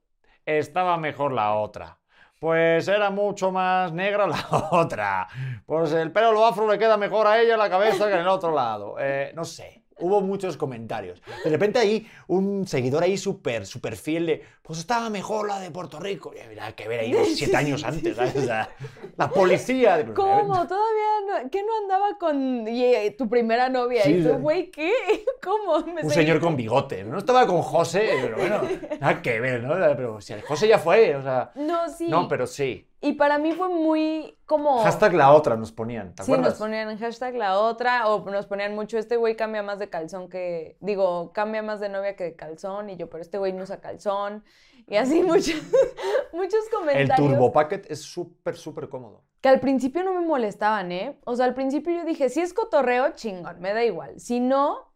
[0.46, 1.98] Estaba mejor la otra.
[2.38, 5.28] Pues era mucho más negra la otra.
[5.66, 8.20] Pues el pelo lo afro le queda mejor a ella en la cabeza que en
[8.20, 8.96] el otro lado.
[8.98, 9.84] Eh, no sé.
[10.00, 11.22] Hubo muchos comentarios.
[11.44, 15.70] De repente ahí un seguidor ahí súper, súper fiel de, pues estaba mejor la de
[15.70, 16.32] Puerto Rico.
[16.34, 18.36] Y mira, que ver ahí siete años antes, ¿sabes?
[18.36, 18.70] O sea,
[19.16, 19.96] la policía.
[19.98, 20.66] de- ¿Cómo?
[20.66, 24.02] ¿Todavía no, ¿Qué no andaba con y, eh, tu primera novia?
[24.02, 24.92] Sí, y tú, güey, ¿qué?
[25.42, 25.80] ¿Cómo?
[25.86, 27.04] ¿Me Un señor con bigote.
[27.04, 28.62] No estaba con José, pero bueno,
[29.00, 29.74] nada que ver, ¿no?
[29.96, 31.50] Pero si el José ya fue, o sea.
[31.54, 32.08] No, sí.
[32.08, 32.86] No, pero sí.
[33.02, 34.82] Y para mí fue muy como...
[34.82, 38.46] Hashtag la otra nos ponían, ¿te Sí, nos ponían en hashtag la otra, o nos
[38.46, 42.24] ponían mucho, este güey cambia más de calzón que, digo, cambia más de novia que
[42.24, 44.44] de calzón, y yo, pero este güey no usa calzón,
[44.86, 45.54] y así muchos,
[46.32, 47.16] muchos El comentarios.
[47.16, 49.24] Turbo Packet es súper, súper cómodo.
[49.40, 51.18] Que al principio no me molestaban, ¿eh?
[51.24, 54.20] O sea, al principio yo dije, si es cotorreo, chingón, me da igual.
[54.20, 54.92] Si no,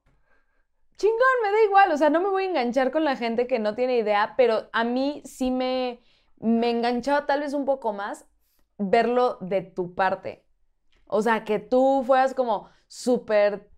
[0.97, 1.93] chingón, me da igual.
[1.93, 4.69] O sea, no me voy a enganchar con la gente que no tiene idea, pero
[4.73, 6.01] a mí sí me,
[6.45, 8.27] me enganchaba tal vez un poco más
[8.77, 10.45] verlo de tu parte.
[11.07, 13.71] O sea, que tú fueras como súper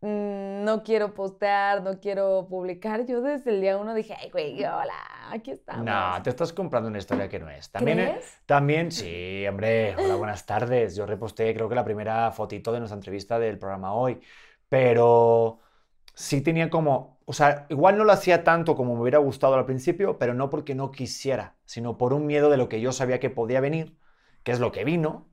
[0.00, 3.06] mm, no quiero postear, no quiero publicar.
[3.06, 4.94] Yo desde el día uno dije, ay, güey, hola,
[5.30, 5.84] aquí estamos.
[5.84, 7.70] No, te estás comprando una historia que no es.
[7.70, 8.42] También, eh, ¿Crees?
[8.46, 10.96] también, sí, hombre, hola, buenas tardes.
[10.96, 14.20] Yo reposté, creo que la primera fotito de nuestra entrevista del programa hoy,
[14.68, 15.60] pero
[16.20, 19.64] sí tenía como, o sea, igual no lo hacía tanto como me hubiera gustado al
[19.66, 23.20] principio, pero no porque no quisiera, sino por un miedo de lo que yo sabía
[23.20, 23.96] que podía venir,
[24.42, 25.28] que es lo que vino,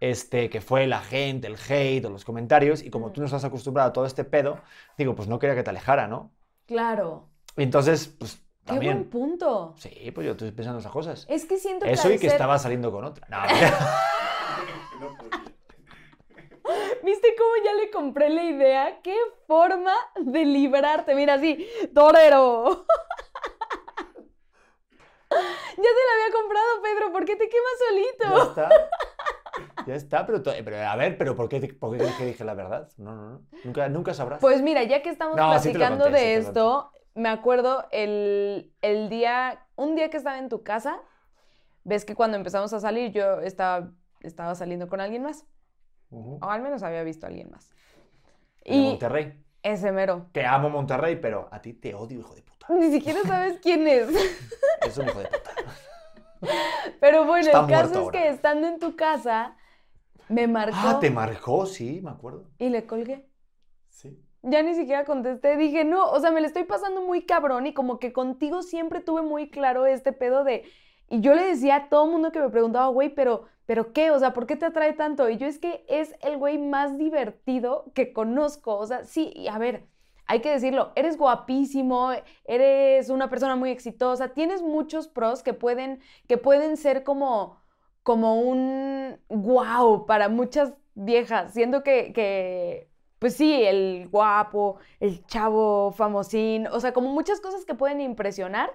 [0.00, 3.44] este, que fue la gente, el hate o los comentarios, y como tú no estás
[3.44, 4.60] acostumbrado a todo este pedo,
[4.96, 6.32] digo, pues no quería que te alejara, ¿no?
[6.66, 7.28] Claro.
[7.56, 9.04] Y entonces, pues Qué buen también.
[9.10, 9.74] punto.
[9.76, 11.26] Sí, pues yo estoy pensando esas cosas.
[11.28, 13.26] Es que siento que Eso y que ser- estaba saliendo con otra.
[13.28, 13.38] No,
[17.04, 19.00] ¿Viste cómo ya le compré la idea?
[19.02, 19.14] ¡Qué
[19.46, 21.14] forma de librarte!
[21.14, 22.86] Mira, así, torero.
[25.30, 27.12] ya te la había comprado, Pedro.
[27.12, 28.48] ¿Por qué te quemas ya solito?
[28.48, 28.68] está.
[29.86, 30.42] Ya está, pero,
[30.88, 32.88] a ver, pero ¿por qué, te- por qué dije la verdad?
[32.96, 33.40] No, no, no.
[33.64, 34.40] Nunca, nunca sabrás.
[34.40, 38.72] Pues mira, ya que estamos No, sí platicando conté, de sí esto, me acuerdo el,
[38.82, 41.00] el día, un día que estaba en tu casa,
[41.84, 43.90] ves que cuando empezamos a salir yo estaba,
[44.20, 45.46] estaba saliendo con alguien más,
[46.40, 47.70] O al menos había visto a alguien más.
[48.64, 49.42] De Y Monterrey.
[49.62, 50.26] ese mero.
[50.32, 52.66] Que amo Monterrey, pero a ti te odio, hijo de puta.
[52.74, 54.08] Ni siquiera sabes quién es.
[54.86, 55.50] Es un hijo de puta.
[57.00, 58.12] Pero bueno, Está el caso es ahora.
[58.20, 59.56] que estando en tu casa,
[60.28, 62.44] me marcó Ah, te marcó, sí, me acuerdo.
[62.58, 63.26] y le colgué.
[63.88, 64.20] Sí.
[64.42, 67.72] Ya ni siquiera contesté, dije, no, o sea, me le estoy pasando muy cabrón y
[67.72, 70.64] como que contigo siempre tuve muy claro este pedo de...
[71.08, 74.10] Y yo le decía a todo mundo que me preguntaba, güey, pero, pero ¿qué?
[74.10, 75.28] O sea, ¿por qué te atrae tanto?
[75.28, 78.76] Y yo es que es el güey más divertido que conozco.
[78.76, 79.86] O sea, sí, a ver,
[80.26, 82.10] hay que decirlo, eres guapísimo,
[82.44, 87.60] eres una persona muy exitosa, tienes muchos pros que pueden, que pueden ser como,
[88.02, 92.88] como un wow para muchas viejas, siendo que, que,
[93.18, 98.70] pues sí, el guapo, el chavo famosín, o sea, como muchas cosas que pueden impresionar,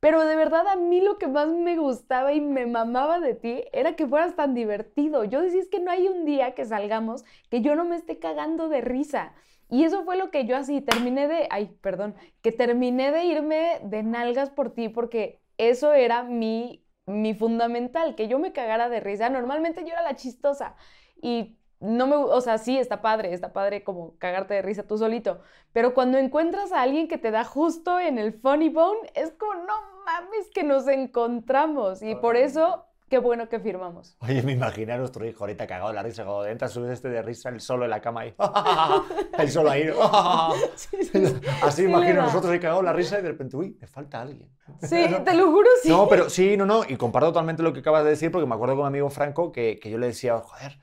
[0.00, 3.64] pero de verdad a mí lo que más me gustaba y me mamaba de ti
[3.72, 5.24] era que fueras tan divertido.
[5.24, 8.18] Yo decía, es que no hay un día que salgamos que yo no me esté
[8.18, 9.34] cagando de risa.
[9.70, 13.80] Y eso fue lo que yo así terminé de, ay, perdón, que terminé de irme
[13.84, 19.00] de nalgas por ti porque eso era mi, mi fundamental, que yo me cagara de
[19.00, 19.28] risa.
[19.30, 20.76] Normalmente yo era la chistosa
[21.20, 24.98] y no me, o sea, sí, está padre, está padre como cagarte de risa tú
[24.98, 25.40] solito,
[25.72, 29.54] pero cuando encuentras a alguien que te da justo en el funny bone, es como,
[29.54, 34.16] no mames que nos encontramos y por eso, qué bueno que firmamos.
[34.20, 37.08] Oye, me imagino a nuestro hijo ahorita cagado de la risa, cuando entra, subes este
[37.10, 38.34] de risa, el solo en la cama ahí.
[39.38, 39.88] El solo ahí.
[40.76, 41.24] Sí, sí,
[41.62, 42.22] Así sí imagino da.
[42.24, 44.50] nosotros ahí cagados de la risa y de repente, uy, me falta alguien.
[44.80, 45.88] Sí, te lo juro, sí.
[45.88, 48.54] No, pero sí, no, no, y comparto totalmente lo que acabas de decir, porque me
[48.54, 50.78] acuerdo con mi amigo Franco que, que yo le decía, joder,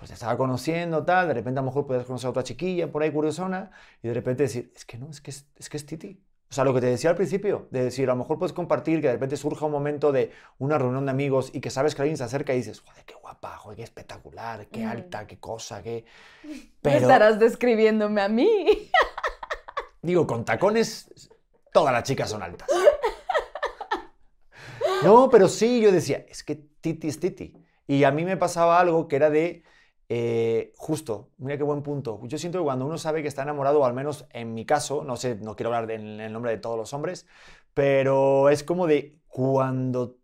[0.00, 2.90] pues te estaba conociendo, tal, de repente a lo mejor puedes conocer a otra chiquilla
[2.90, 3.70] por ahí curiosona,
[4.02, 6.18] y de repente decir, es que no, es que es, es que es Titi.
[6.50, 9.02] O sea, lo que te decía al principio, de decir, a lo mejor puedes compartir
[9.02, 12.00] que de repente surja un momento de una reunión de amigos y que sabes que
[12.00, 14.88] alguien se acerca y dices, joder, qué guapa, joder, qué espectacular, qué Mm.
[14.88, 16.06] alta, qué cosa, qué...
[16.44, 18.90] ¿Me Pero, estarás describiéndome a mí.
[20.02, 21.30] digo, con tacones,
[21.74, 22.68] todas las chicas son altas.
[25.02, 27.54] No, pero sí, yo decía, es que Titi es Titi.
[27.86, 29.62] Y a mí me pasaba algo que era de,
[30.12, 32.20] eh, justo, mira qué buen punto.
[32.24, 35.04] Yo siento que cuando uno sabe que está enamorado, o al menos en mi caso,
[35.04, 37.26] no sé, no quiero hablar en el nombre de todos los hombres,
[37.74, 40.18] pero es como de cuando,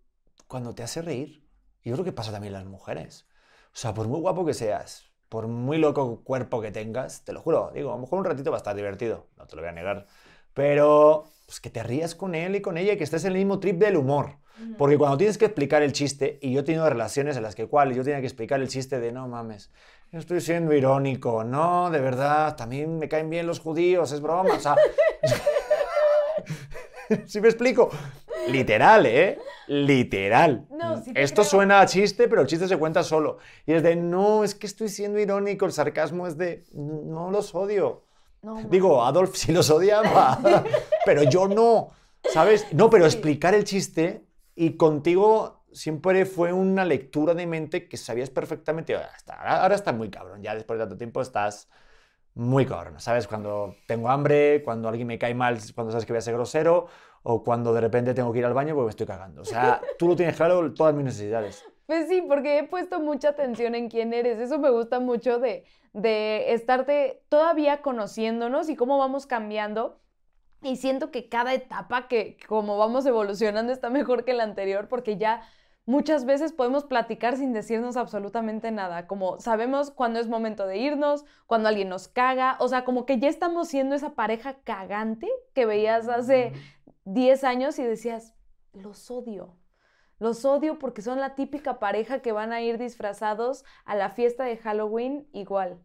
[0.49, 1.46] cuando te hace reír.
[1.83, 3.29] Y yo creo que pasa también en las mujeres.
[3.66, 7.40] O sea, por muy guapo que seas, por muy loco cuerpo que tengas, te lo
[7.40, 9.68] juro, digo, a lo mejor un ratito va a estar divertido, no te lo voy
[9.68, 10.07] a negar.
[10.53, 13.39] Pero pues que te rías con él y con ella y que estés en el
[13.39, 14.37] mismo trip del humor.
[14.79, 17.67] Porque cuando tienes que explicar el chiste, y yo he tenido relaciones en las que
[17.67, 19.71] cual yo tenía que explicar el chiste de no mames,
[20.11, 24.55] yo estoy siendo irónico, no, de verdad, también me caen bien los judíos, es broma,
[24.55, 24.75] o sea,
[27.27, 27.91] ¿sí me explico?
[28.49, 29.39] Literal, ¿eh?
[29.67, 30.67] Literal.
[30.71, 31.51] No, sí Esto creo.
[31.51, 33.39] suena a chiste, pero el chiste se cuenta solo.
[33.67, 37.55] Y es de, no, es que estoy siendo irónico, el sarcasmo es de, no los
[37.55, 38.06] odio.
[38.47, 40.39] No, Digo, Adolf sí los odiaba,
[41.05, 41.91] pero yo no,
[42.33, 42.65] ¿sabes?
[42.73, 48.31] No, pero explicar el chiste y contigo siempre fue una lectura de mente que sabías
[48.31, 48.95] perfectamente.
[48.95, 51.69] "Ah, está- Ahora, ahora estás muy cabrón, ya después de tanto tiempo estás
[52.35, 53.27] muy cabrón, ¿sabes?
[53.27, 56.87] Cuando tengo hambre, cuando alguien me cae mal, cuando sabes que voy a ser grosero,
[57.25, 59.43] o cuando de repente tengo que ir al baño porque me estoy cagando.
[59.43, 61.65] O sea, tú lo tienes claro, todas mis necesidades.
[61.87, 64.38] Pues sí, porque he puesto mucha atención en quién eres.
[64.38, 70.01] Eso me gusta mucho de, de estarte todavía conociéndonos y cómo vamos cambiando.
[70.62, 75.16] Y siento que cada etapa que como vamos evolucionando está mejor que la anterior porque
[75.16, 75.42] ya
[75.87, 81.25] muchas veces podemos platicar sin decirnos absolutamente nada, como sabemos cuándo es momento de irnos,
[81.46, 85.64] cuando alguien nos caga, o sea, como que ya estamos siendo esa pareja cagante que
[85.64, 86.53] veías hace
[87.05, 88.35] 10 años y decías,
[88.72, 89.55] los odio.
[90.19, 94.45] Los odio porque son la típica pareja que van a ir disfrazados a la fiesta
[94.45, 95.79] de Halloween igual.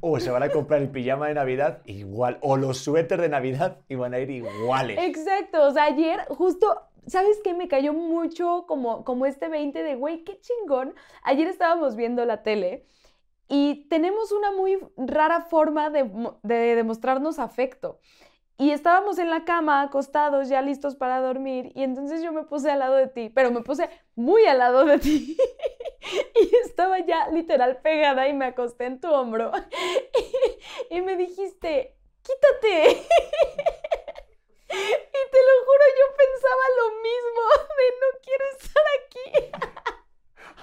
[0.00, 2.38] O se van a comprar el pijama de Navidad igual.
[2.40, 4.98] O los suéteres de Navidad y van a ir iguales.
[5.00, 5.66] Exacto.
[5.66, 7.54] O sea, ayer justo ¿sabes qué?
[7.54, 10.94] Me cayó mucho como, como este 20 de, güey, qué chingón.
[11.22, 12.86] Ayer estábamos viendo la tele
[13.48, 16.10] y tenemos una muy rara forma de,
[16.42, 17.98] de demostrarnos afecto.
[18.60, 22.68] Y estábamos en la cama, acostados, ya listos para dormir, y entonces yo me puse
[22.68, 25.36] al lado de ti, pero me puse muy al lado de ti.
[26.34, 29.52] y estaba ya literal pegada y me acosté en tu hombro.
[30.90, 33.06] y me dijiste, quítate.
[34.70, 37.42] Y te lo juro, yo pensaba lo mismo,
[37.78, 39.26] de no quiero estar aquí.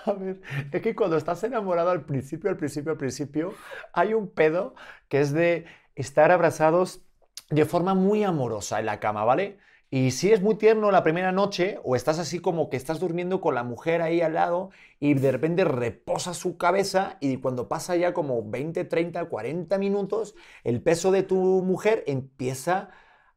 [0.05, 3.55] A ver, es que cuando estás enamorado al principio, al principio, al principio,
[3.93, 4.75] hay un pedo
[5.09, 7.01] que es de estar abrazados
[7.49, 9.57] de forma muy amorosa en la cama, ¿vale?
[9.91, 13.39] Y si es muy tierno la primera noche, o estás así como que estás durmiendo
[13.39, 17.95] con la mujer ahí al lado y de repente reposa su cabeza y cuando pasa
[17.95, 22.89] ya como 20, 30, 40 minutos, el peso de tu mujer empieza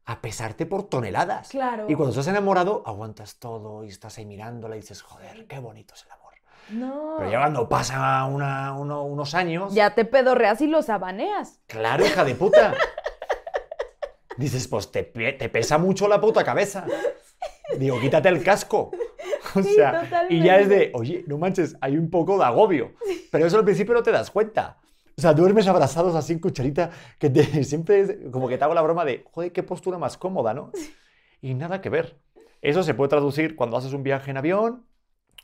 [0.05, 1.49] a pesarte por toneladas.
[1.49, 1.85] Claro.
[1.87, 5.93] Y cuando estás enamorado, aguantas todo y estás ahí mirándola y dices, joder, qué bonito
[5.93, 6.33] es el amor.
[6.71, 7.15] No.
[7.19, 9.73] Pero ya cuando pasan unos años...
[9.73, 11.61] Ya te pedorreas y los abaneas.
[11.67, 12.73] Claro, hija de puta.
[14.39, 16.85] Dices, pues te, pesa mucho la puta cabeza.
[17.77, 18.91] Digo, quítate el casco.
[19.55, 22.91] O sea, y ya es de, oye, no manches, hay un poco de agobio.
[23.31, 24.77] Pero eso al principio no te das cuenta.
[25.17, 28.81] O sea, duermes abrazados así en cucharita, que te, siempre como que te hago la
[28.81, 30.71] broma de, joder, qué postura más cómoda, ¿no?
[31.41, 32.19] Y nada que ver.
[32.61, 34.85] Eso se puede traducir cuando haces un viaje en avión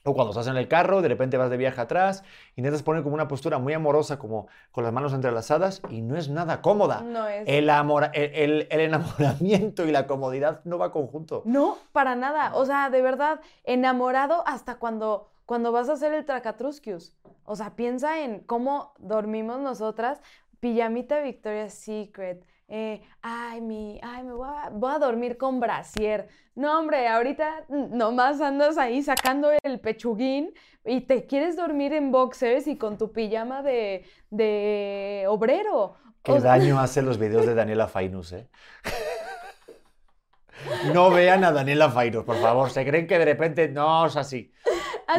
[0.05, 2.23] o cuando estás en el carro, de repente vas de viaje atrás,
[2.55, 6.29] intentas poner como una postura muy amorosa, como con las manos entrelazadas, y no es
[6.29, 7.01] nada cómoda.
[7.01, 7.43] No es.
[7.47, 11.41] El, amor, el, el, enamoramiento y la comodidad no va conjunto.
[11.45, 12.53] No, para nada.
[12.53, 17.15] O sea, de verdad, enamorado hasta cuando, cuando vas a hacer el tracatrusquius.
[17.43, 20.21] O sea, piensa en cómo dormimos nosotras.
[20.59, 22.45] Pijamita Victoria's Secret.
[22.67, 26.27] Eh, ay, mi, ay, me voy a, dormir con brasier.
[26.55, 32.67] No, hombre, ahorita nomás andas ahí sacando el pechuguín y te quieres dormir en boxers
[32.67, 35.95] y con tu pijama de, de obrero.
[36.23, 38.49] Qué daño hacen los videos de Daniela Fainus, ¿eh?
[40.93, 42.71] no vean a Daniela Fainus, por favor.
[42.71, 44.51] Se creen que de repente no es así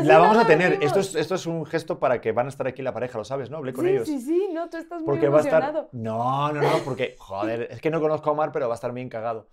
[0.03, 0.79] la vamos a tener.
[0.83, 3.25] Esto es, esto es un gesto para que van a estar aquí la pareja, lo
[3.25, 3.59] sabes, ¿no?
[3.59, 4.07] Hablé con ellos.
[4.07, 5.88] Sí, sí, no, tú estás muy porque emocionado.
[5.92, 8.92] No, no, no, porque, joder, es que no conozco a Omar, pero va a estar
[8.92, 9.49] bien cagado.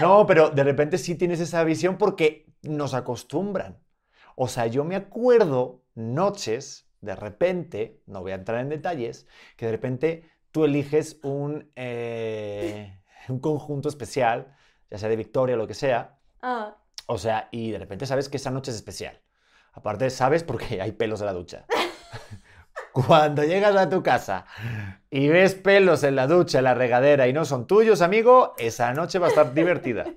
[0.00, 3.78] No, pero de repente sí tienes esa visión porque nos acostumbran.
[4.34, 9.66] O sea, yo me acuerdo noches, de repente, no voy a entrar en detalles, que
[9.66, 14.54] de repente tú eliges un, eh, un conjunto especial,
[14.90, 16.18] ya sea de Victoria o lo que sea.
[16.42, 16.76] Ah.
[17.06, 19.20] O sea, y de repente sabes que esa noche es especial.
[19.76, 21.66] Aparte, sabes porque hay pelos en la ducha.
[22.92, 24.46] Cuando llegas a tu casa
[25.10, 28.94] y ves pelos en la ducha, en la regadera y no son tuyos, amigo, esa
[28.94, 30.04] noche va a estar divertida.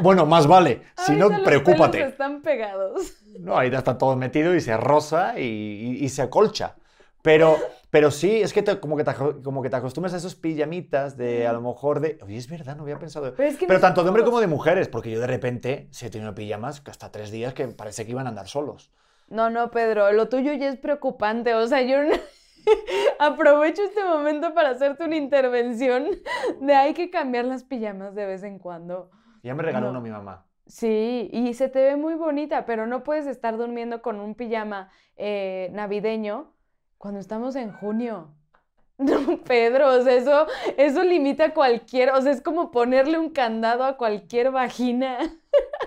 [0.00, 0.82] Bueno, más vale.
[0.96, 1.98] Si no, preocúpate.
[1.98, 3.14] Pelos están pegados.
[3.40, 6.76] No, ahí está todo metido y se rosa y, se acolcha.
[7.22, 7.56] Pero,
[7.90, 11.46] pero sí, es que como, que te, como que te acostumbras a esos pijamitas de
[11.46, 12.18] a lo mejor de.
[12.22, 13.34] Oye, es verdad, no había pensado.
[13.34, 16.82] Pero, tanto de hombre como de mujeres, porque yo de repente sí he tenido pijamas
[16.82, 18.92] que hasta tres días que parece que iban a andar solos.
[19.28, 21.54] No, no, Pedro, lo tuyo ya es preocupante.
[21.54, 21.96] O sea, yo
[23.18, 26.10] aprovecho este momento para hacerte una intervención
[26.60, 29.10] de hay que cambiar las pijamas de vez en cuando.
[29.42, 30.44] Ya me regaló uno mi mamá.
[30.66, 34.90] Sí, y se te ve muy bonita, pero no puedes estar durmiendo con un pijama
[35.16, 36.52] eh, navideño
[36.98, 38.34] cuando estamos en junio.
[38.98, 43.30] No, Pedro, o sea, eso, eso limita a cualquier, o sea, es como ponerle un
[43.30, 45.18] candado a cualquier vagina.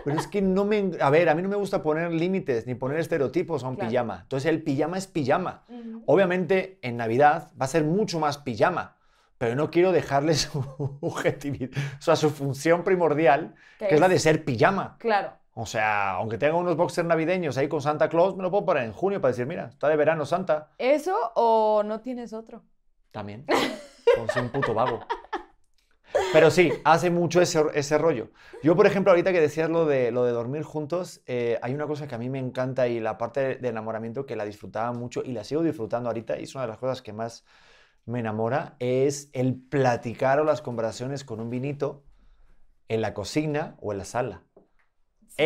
[0.05, 2.75] Pero es que no me, a ver, a mí no me gusta poner límites ni
[2.75, 4.19] poner estereotipos a un pijama.
[4.21, 5.65] Entonces el pijama es pijama.
[6.05, 8.95] Obviamente en Navidad va a ser mucho más pijama,
[9.37, 10.59] pero no quiero dejarle su
[11.01, 14.95] objetividad, o sea, su función primordial, que es la de ser pijama.
[14.99, 15.33] Claro.
[15.53, 18.83] O sea, aunque tenga unos boxers navideños ahí con Santa Claus, me lo puedo poner
[18.83, 20.71] en junio para decir, mira, está de verano Santa.
[20.77, 22.63] ¿Eso o no tienes otro?
[23.11, 23.45] También.
[24.15, 25.01] Con ser un puto vago.
[26.33, 28.29] Pero sí, hace mucho ese, ese rollo.
[28.63, 31.87] Yo, por ejemplo, ahorita que decías lo de, lo de dormir juntos, eh, hay una
[31.87, 35.23] cosa que a mí me encanta y la parte de enamoramiento que la disfrutaba mucho
[35.23, 37.43] y la sigo disfrutando ahorita y es una de las cosas que más
[38.05, 42.03] me enamora, es el platicar o las conversaciones con un vinito
[42.87, 44.43] en la cocina o en la sala.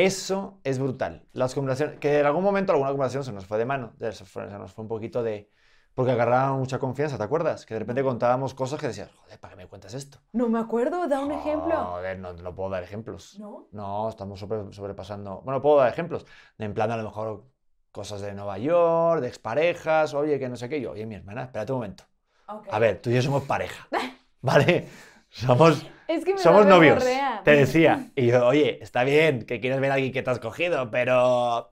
[0.03, 1.25] Eso es brutal.
[1.31, 4.49] Las conversaciones, que en algún momento alguna conversación se nos fue de mano, se, fue,
[4.49, 5.49] se nos fue un poquito de...
[5.93, 7.65] Porque agarrábamos mucha confianza, ¿te acuerdas?
[7.65, 10.19] Que de repente contábamos cosas que decías, joder, ¿para qué me cuentas esto?
[10.33, 11.73] No me acuerdo, da un ejemplo.
[11.73, 13.39] Joder, no, no puedo dar ejemplos.
[13.39, 13.69] ¿No?
[13.71, 15.41] No, estamos sobre- sobrepasando.
[15.45, 16.25] Bueno, puedo dar ejemplos.
[16.57, 17.45] En plan, a lo mejor
[17.93, 20.81] cosas de Nueva York, de exparejas, oye, que no sé qué.
[20.81, 22.03] Yo, oye, mi hermana, espérate un momento.
[22.49, 22.67] Ok.
[22.71, 23.87] A ver, tú y yo somos pareja,
[24.41, 24.89] ¿vale?
[25.29, 27.03] Somos, Es que me somos novios,
[27.43, 28.11] te decía.
[28.15, 31.71] Y yo, oye, está bien que quieres ver a alguien que te has cogido, pero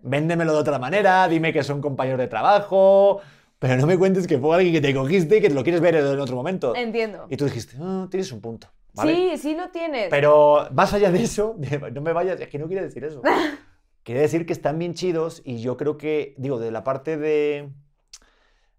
[0.00, 3.20] véndemelo de otra manera, dime que son compañeros de trabajo,
[3.58, 5.94] pero no me cuentes que fue alguien que te cogiste y que lo quieres ver
[5.96, 6.74] en otro momento.
[6.74, 7.26] Entiendo.
[7.28, 9.14] Y tú dijiste, "Ah, tienes un punto, ¿vale?
[9.14, 10.08] Sí, sí lo tienes.
[10.10, 11.56] Pero más allá de eso,
[11.92, 13.22] no me vayas, es que no quiere decir eso.
[14.02, 17.68] Quiere decir que están bien chidos y yo creo que, digo, de la parte de,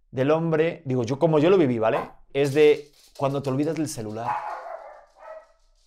[0.10, 2.00] del hombre, digo, yo como yo lo viví, ¿vale?
[2.34, 4.32] Es de cuando te olvidas del celular.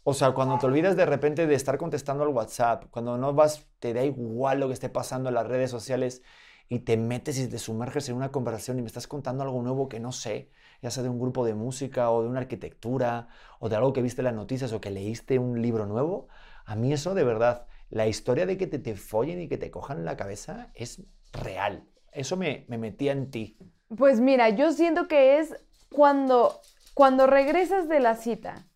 [0.07, 3.67] O sea, cuando te olvidas de repente de estar contestando al WhatsApp, cuando no vas,
[3.79, 6.23] te da igual lo que esté pasando en las redes sociales
[6.69, 9.89] y te metes y te sumerges en una conversación y me estás contando algo nuevo
[9.89, 10.51] que no sé,
[10.83, 13.29] ya sea de un grupo de música o de una arquitectura
[13.61, 16.29] o de algo que viste las noticias o que leíste un libro nuevo,
[16.67, 19.71] a mí eso de verdad, la historia de que te, te follen y que te
[19.71, 21.85] cojan la cabeza es real.
[22.13, 23.57] Eso me, me metía en ti.
[23.97, 25.55] Pues mira, yo siento que es
[25.91, 26.61] cuando,
[26.93, 28.67] cuando regresas de la cita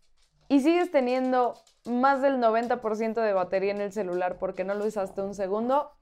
[0.49, 5.21] y sigues teniendo más del 90% de batería en el celular porque no lo usaste
[5.23, 5.93] un segundo,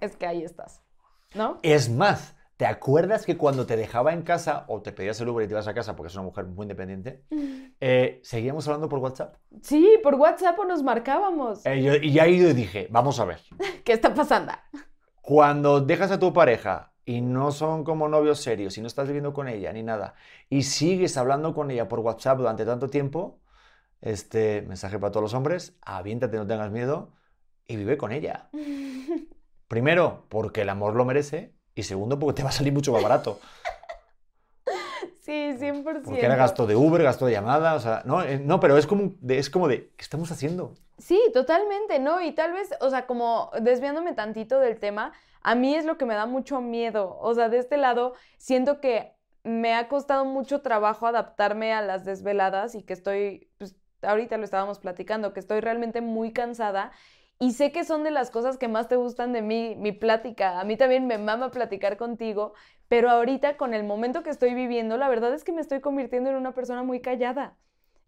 [0.00, 0.82] es que ahí estás,
[1.34, 1.58] ¿no?
[1.62, 5.44] Es más, ¿te acuerdas que cuando te dejaba en casa o te pedías el Uber
[5.44, 7.24] y te ibas a casa porque es una mujer muy independiente,
[7.80, 9.36] eh, seguíamos hablando por WhatsApp?
[9.62, 11.64] Sí, por WhatsApp o nos marcábamos.
[11.66, 13.40] Eh, yo- y ahí yo dije, vamos a ver,
[13.84, 14.52] ¿Qué está pasando?
[15.20, 19.32] cuando dejas a tu pareja y no son como novios serios y no estás viviendo
[19.32, 20.14] con ella ni nada
[20.48, 23.40] y sigues hablando con ella por WhatsApp durante tanto tiempo,
[24.00, 27.12] este mensaje para todos los hombres, aviéntate, no tengas miedo
[27.66, 28.48] y vive con ella.
[29.68, 33.02] Primero, porque el amor lo merece y segundo, porque te va a salir mucho más
[33.02, 33.40] barato.
[35.24, 36.02] Sí, 100%.
[36.04, 38.86] Porque era gasto de Uber, gasto de llamada, o sea, no, eh, no pero es
[38.86, 40.74] como, de, es como de, ¿qué estamos haciendo?
[40.98, 42.20] Sí, totalmente, ¿no?
[42.20, 46.04] Y tal vez, o sea, como desviándome tantito del tema, a mí es lo que
[46.04, 47.16] me da mucho miedo.
[47.22, 52.04] O sea, de este lado, siento que me ha costado mucho trabajo adaptarme a las
[52.04, 56.92] desveladas y que estoy, pues ahorita lo estábamos platicando, que estoy realmente muy cansada.
[57.38, 60.60] Y sé que son de las cosas que más te gustan de mí, mi plática.
[60.60, 62.52] A mí también me mama platicar contigo,
[62.88, 66.30] pero ahorita con el momento que estoy viviendo, la verdad es que me estoy convirtiendo
[66.30, 67.56] en una persona muy callada.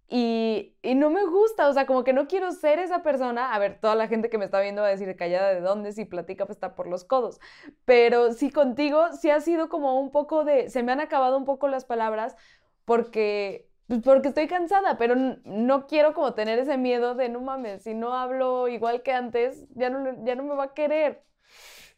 [0.08, 3.52] Y, y no me gusta, o sea, como que no quiero ser esa persona.
[3.54, 5.90] A ver, toda la gente que me está viendo va a decir callada de dónde,
[5.92, 7.40] si platica, pues está por los codos.
[7.84, 11.44] Pero sí contigo, sí ha sido como un poco de, se me han acabado un
[11.44, 12.36] poco las palabras
[12.84, 17.82] porque, pues porque estoy cansada, pero no quiero como tener ese miedo de, no mames,
[17.82, 21.24] si no hablo igual que antes, ya no, ya no me va a querer.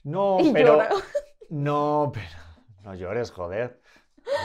[0.03, 0.75] No, Y pero...
[0.75, 0.89] llora.
[1.51, 2.48] No, pero...
[2.89, 3.83] No llores, joder.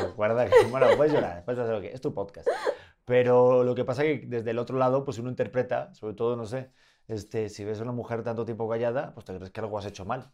[0.01, 1.93] Recuerda que, bueno, puedes llorar, puedes hacer lo que...
[1.93, 2.45] Es tu podcast.
[3.05, 6.35] Pero lo que pasa es que desde el otro lado, pues uno interpreta, sobre todo,
[6.35, 6.69] no sé,
[7.07, 9.85] este, si ves a una mujer tanto tiempo callada, pues te crees que algo has
[9.85, 10.29] hecho mal.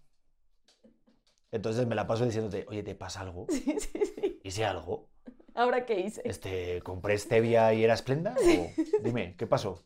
[1.52, 3.46] Entonces me la paso diciéndote, oye, ¿te pasa algo?
[3.50, 4.40] Sí, sí, sí.
[4.44, 5.10] ¿Hice algo?
[5.54, 6.24] ¿Ahora qué hice?
[6.26, 8.36] Este, ¿compré stevia y era esplenda?
[8.36, 9.84] O, dime, ¿qué pasó?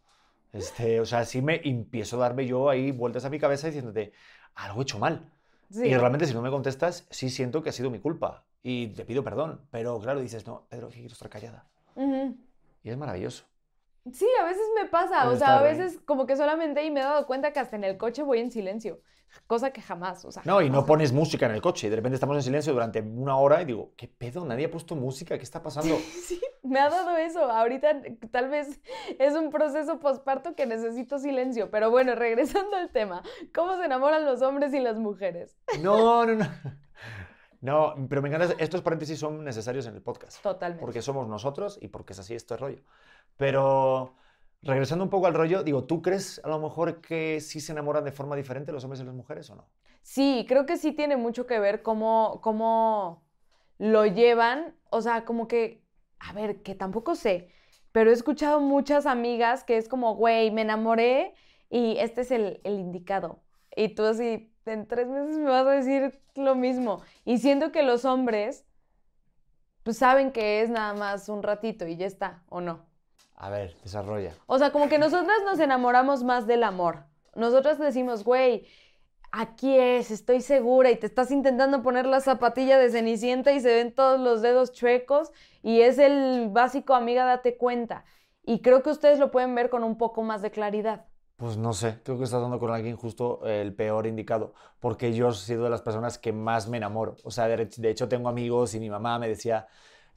[0.53, 4.13] Este, o sea, sí me empiezo a darme yo ahí vueltas a mi cabeza diciéndote,
[4.55, 5.29] algo he hecho mal.
[5.73, 5.87] Sí.
[5.87, 8.45] Y realmente si no me contestas, sí siento que ha sido mi culpa.
[8.61, 9.59] Y te pido perdón.
[9.71, 11.65] Pero claro, dices, no, Pedro, que quiero estar callada.
[12.83, 13.45] Y es maravilloso.
[14.11, 17.03] Sí, a veces me pasa, o sea, a veces como que solamente y me he
[17.03, 18.99] dado cuenta que hasta en el coche voy en silencio,
[19.47, 20.43] cosa que jamás, o sea.
[20.45, 20.87] No, y no jamás.
[20.87, 21.87] pones música en el coche.
[21.87, 24.45] Y de repente estamos en silencio durante una hora y digo, ¿qué pedo?
[24.45, 25.37] Nadie ha puesto música.
[25.37, 25.95] ¿Qué está pasando?
[26.27, 27.43] Sí, me ha dado eso.
[27.51, 28.79] Ahorita tal vez
[29.19, 33.21] es un proceso posparto que necesito silencio, pero bueno, regresando al tema,
[33.53, 35.57] ¿cómo se enamoran los hombres y las mujeres?
[35.81, 36.45] No, no, no.
[37.61, 38.55] No, pero me encanta.
[38.57, 40.41] Estos paréntesis son necesarios en el podcast.
[40.43, 40.81] Totalmente.
[40.81, 42.81] porque somos nosotros y porque es así este rollo.
[43.37, 44.15] Pero
[44.63, 48.03] regresando un poco al rollo, digo, ¿tú crees a lo mejor que sí se enamoran
[48.03, 49.67] de forma diferente los hombres y las mujeres o no?
[50.01, 53.23] Sí, creo que sí tiene mucho que ver cómo, cómo
[53.77, 54.75] lo llevan.
[54.89, 55.83] O sea, como que,
[56.19, 57.49] a ver, que tampoco sé,
[57.91, 61.33] pero he escuchado muchas amigas que es como, güey, me enamoré
[61.69, 63.43] y este es el, el indicado.
[63.75, 67.01] Y tú así, en tres meses me vas a decir lo mismo.
[67.25, 68.65] Y siento que los hombres
[69.83, 72.85] pues saben que es nada más un ratito y ya está, ¿o no?
[73.43, 74.31] A ver, desarrolla.
[74.45, 77.03] O sea, como que nosotras nos enamoramos más del amor.
[77.35, 78.65] Nosotras decimos, güey,
[79.33, 83.67] aquí es, estoy segura y te estás intentando poner la zapatilla de cenicienta y se
[83.67, 88.05] ven todos los dedos chuecos y es el básico, amiga, date cuenta.
[88.43, 91.07] Y creo que ustedes lo pueden ver con un poco más de claridad.
[91.35, 95.27] Pues no sé, creo que estás dando con alguien justo el peor indicado, porque yo
[95.27, 97.17] he sido de las personas que más me enamoro.
[97.25, 99.67] O sea, de, de hecho tengo amigos y mi mamá me decía,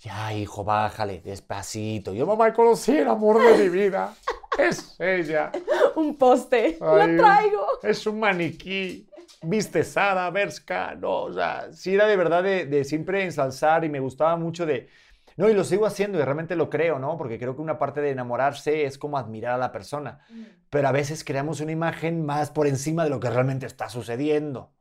[0.01, 2.13] ya hijo, bájale, despacito.
[2.15, 4.15] Yo mamá conocí el amor de mi vida.
[4.59, 5.53] Es ella.
[5.97, 6.79] un poste.
[6.81, 7.67] Lo traigo.
[7.83, 9.07] Es un maniquí.
[9.43, 13.91] Viste Sara, Berska, no, o sea, sí era de verdad de, de siempre ensalzar y
[13.91, 14.89] me gustaba mucho de,
[15.37, 17.19] no, y lo sigo haciendo y realmente lo creo, ¿no?
[17.19, 20.21] Porque creo que una parte de enamorarse es como admirar a la persona.
[20.31, 20.45] Mm.
[20.71, 24.73] Pero a veces creamos una imagen más por encima de lo que realmente está sucediendo.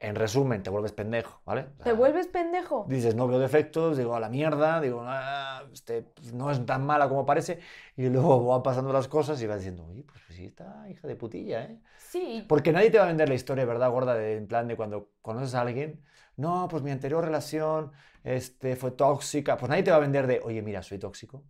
[0.00, 1.66] En resumen, te vuelves pendejo, ¿vale?
[1.82, 2.86] ¿Te vuelves pendejo?
[2.88, 6.84] Dices, no veo defectos, digo, a la mierda, digo, ah, este, pues, no es tan
[6.84, 7.60] mala como parece.
[7.96, 11.06] Y luego van pasando las cosas y vas diciendo, oye, pues, pues sí está hija
[11.06, 11.80] de putilla, ¿eh?
[11.98, 12.44] Sí.
[12.48, 14.14] Porque nadie te va a vender la historia, ¿verdad, gorda?
[14.14, 16.00] De, en plan de cuando conoces a alguien,
[16.36, 17.92] no, pues mi anterior relación
[18.24, 19.56] este, fue tóxica.
[19.56, 21.44] Pues nadie te va a vender de, oye, mira, soy tóxico.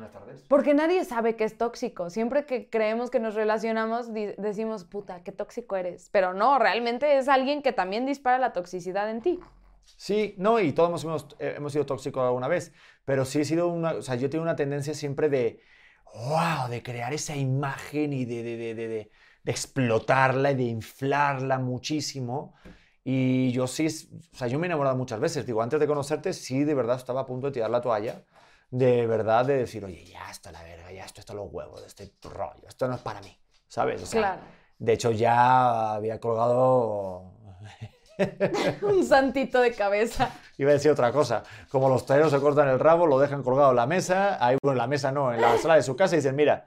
[0.00, 0.44] Buenas tardes.
[0.48, 2.08] Porque nadie sabe que es tóxico.
[2.08, 6.08] Siempre que creemos que nos relacionamos, decimos, puta, qué tóxico eres.
[6.10, 9.40] Pero no, realmente es alguien que también dispara la toxicidad en ti.
[9.84, 12.72] Sí, no, y todos hemos, eh, hemos sido tóxicos alguna vez,
[13.04, 15.60] pero sí he sido una, o sea, yo tengo una tendencia siempre de,
[16.14, 19.10] wow, de crear esa imagen y de, de, de, de, de
[19.52, 22.54] explotarla y de inflarla muchísimo.
[23.04, 25.44] Y yo sí, o sea, yo me he enamorado muchas veces.
[25.44, 28.24] Digo, antes de conocerte, sí, de verdad estaba a punto de tirar la toalla.
[28.70, 31.88] De verdad, de decir, oye, ya está la verga, ya esto está los huevos de
[31.88, 34.02] este rollo, esto no es para mí, ¿sabes?
[34.02, 34.42] O sea, claro.
[34.78, 37.32] De hecho, ya había colgado.
[38.82, 40.30] Un santito de cabeza.
[40.58, 41.42] Iba a decir otra cosa.
[41.68, 44.44] Como los toreros se cortan el rabo, lo dejan colgado en la mesa.
[44.44, 46.66] Ahí, bueno, en la mesa no, en la sala de su casa y dicen, mira,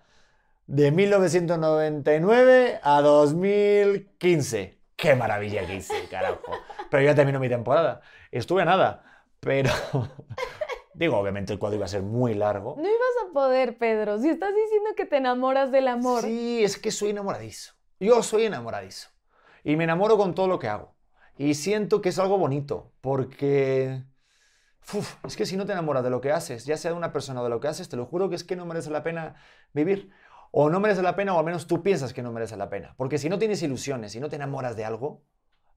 [0.67, 6.53] de 1999 a 2015 qué maravilla que hice, carajo.
[6.89, 8.01] Pero ya terminó mi temporada.
[8.31, 9.03] Estuve a nada,
[9.39, 9.71] pero...
[10.93, 12.75] Digo, obviamente el cuadro iba a ser muy largo.
[12.77, 14.19] No ibas a poder, Pedro.
[14.19, 16.23] Si estás diciendo que te enamoras del amor.
[16.23, 17.73] Sí, es que soy enamoradizo.
[17.99, 19.09] Yo soy enamoradizo.
[19.63, 20.93] Y me enamoro con todo lo que hago.
[21.37, 24.03] Y siento que es algo bonito, porque...
[24.93, 27.13] Uf, es que si no te enamoras de lo que haces, ya sea de una
[27.13, 29.01] persona o de lo que haces, te lo juro que es que no merece la
[29.01, 29.35] pena
[29.71, 30.11] vivir
[30.55, 32.93] o no merece la pena o al menos tú piensas que no merece la pena.
[32.95, 35.23] Porque si no tienes ilusiones, y no te enamoras de algo,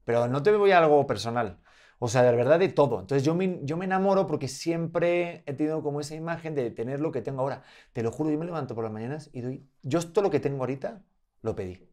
[0.05, 1.59] pero no te voy a algo personal,
[1.99, 2.99] o sea, de verdad de todo.
[2.99, 6.99] Entonces yo me, yo me enamoro porque siempre he tenido como esa imagen de tener
[6.99, 7.63] lo que tengo ahora.
[7.93, 10.39] Te lo juro, yo me levanto por las mañanas y doy, yo esto lo que
[10.39, 11.03] tengo ahorita,
[11.41, 11.89] lo pedí.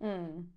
[0.00, 0.48] Mm.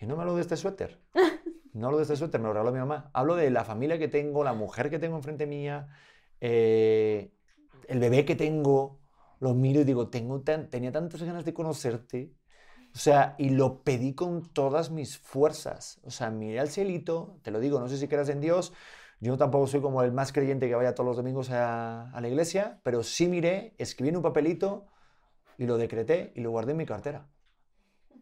[0.00, 1.00] Y no me hablo de este suéter.
[1.74, 3.10] No hablo de este suéter, me lo regaló mi mamá.
[3.12, 5.88] Hablo de la familia que tengo, la mujer que tengo enfrente mía,
[6.40, 7.32] eh,
[7.86, 9.00] el bebé que tengo,
[9.38, 12.34] lo miro y digo, tengo tenía tantas ganas de conocerte.
[12.94, 16.00] O sea, y lo pedí con todas mis fuerzas.
[16.04, 18.72] O sea, miré al cielito, te lo digo, no sé si creas en Dios,
[19.20, 22.28] yo tampoco soy como el más creyente que vaya todos los domingos a, a la
[22.28, 24.86] iglesia, pero sí miré, escribí en un papelito
[25.58, 27.28] y lo decreté y lo guardé en mi cartera.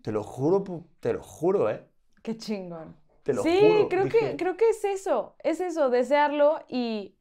[0.02, 0.64] Te lo juro,
[1.00, 1.84] te lo juro, ¿eh?
[2.22, 2.96] Qué chingón.
[3.22, 3.88] Te lo sí, juro.
[3.88, 7.15] creo, que, creo que es eso, es eso, desearlo y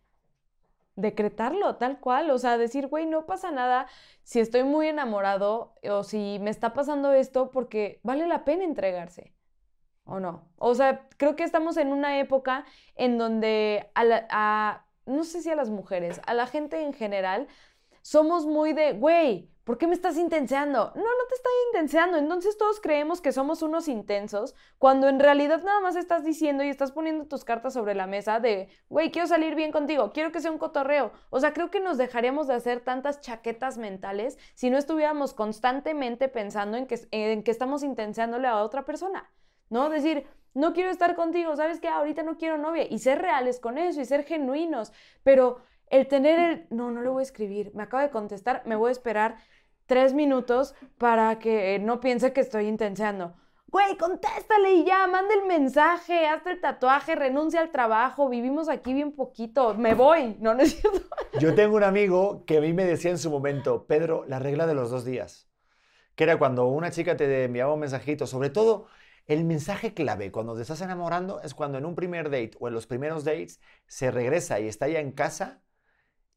[0.96, 3.88] decretarlo tal cual, o sea, decir, güey, no pasa nada
[4.24, 9.34] si estoy muy enamorado o si me está pasando esto porque vale la pena entregarse.
[10.06, 10.48] ¿O no?
[10.58, 12.66] O sea, creo que estamos en una época
[12.96, 17.48] en donde a, a no sé si a las mujeres, a la gente en general,
[18.02, 20.94] somos muy de, güey, ¿por qué me estás intenseando?
[20.96, 22.18] No, no te estoy intenseando.
[22.18, 26.70] Entonces todos creemos que somos unos intensos, cuando en realidad nada más estás diciendo y
[26.70, 30.40] estás poniendo tus cartas sobre la mesa de, güey, quiero salir bien contigo, quiero que
[30.40, 31.12] sea un cotorreo.
[31.32, 36.30] O sea, creo que nos dejaríamos de hacer tantas chaquetas mentales si no estuviéramos constantemente
[36.30, 39.30] pensando en que, en que estamos intenseándole a otra persona.
[39.68, 39.90] ¿No?
[39.90, 41.88] Decir, no quiero estar contigo, ¿sabes qué?
[41.88, 42.86] Ahorita no quiero novia.
[42.88, 44.94] Y ser reales con eso y ser genuinos.
[45.24, 45.58] Pero
[45.90, 48.90] el tener el, no, no le voy a escribir, me acaba de contestar, me voy
[48.90, 49.38] a esperar
[49.86, 53.34] tres minutos para que no piense que estoy intenseando.
[53.68, 58.94] Güey, contéstale y ya, manda el mensaje, hazte el tatuaje, renuncia al trabajo, vivimos aquí
[58.94, 61.02] bien poquito, me voy, no necesito.
[61.40, 64.66] Yo tengo un amigo que a mí me decía en su momento, Pedro, la regla
[64.66, 65.50] de los dos días,
[66.16, 68.88] que era cuando una chica te enviaba un mensajito, sobre todo
[69.28, 72.76] el mensaje clave cuando te estás enamorando es cuando en un primer date o en
[72.76, 75.62] los primeros dates se regresa y está ya en casa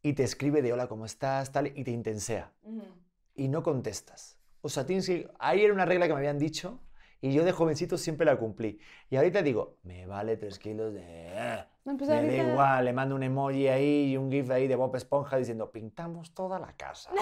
[0.03, 1.53] y te escribe de hola, ¿cómo estás?
[1.53, 2.53] Tal, y te intensea.
[3.39, 4.37] Y no contestas.
[4.61, 5.31] O sea, tienes que...
[5.39, 6.81] Ahí era una regla que me habían dicho
[7.21, 8.79] Y yo de jovencito siempre la cumplí.
[9.09, 11.65] Y ahorita digo, me vale tres kilos de...
[11.85, 14.67] No, pues me da ahorita- igual, le mando un emoji ahí y un gif ahí
[14.69, 17.11] de Bob Esponja diciendo, pintamos toda la casa.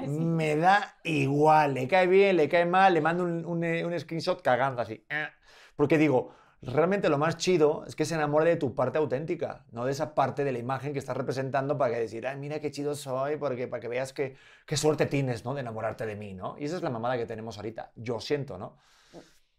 [0.00, 0.06] Sí.
[0.06, 4.40] Me da igual, le cae bien, le cae mal, le mando un, un, un screenshot
[4.42, 5.04] cagando así.
[5.10, 5.26] eh.
[5.74, 6.32] Porque digo,
[6.62, 10.14] realmente lo más chido es que se enamore de tu parte auténtica, no de esa
[10.14, 13.36] parte de la imagen que estás representando para que decir, ay, mira qué chido soy,
[13.36, 14.36] porque, para que veas que,
[14.66, 15.54] qué suerte tienes, ¿no?
[15.54, 16.56] De enamorarte de mí, ¿no?
[16.58, 18.76] Y esa es la mamada que tenemos ahorita, yo siento, ¿no?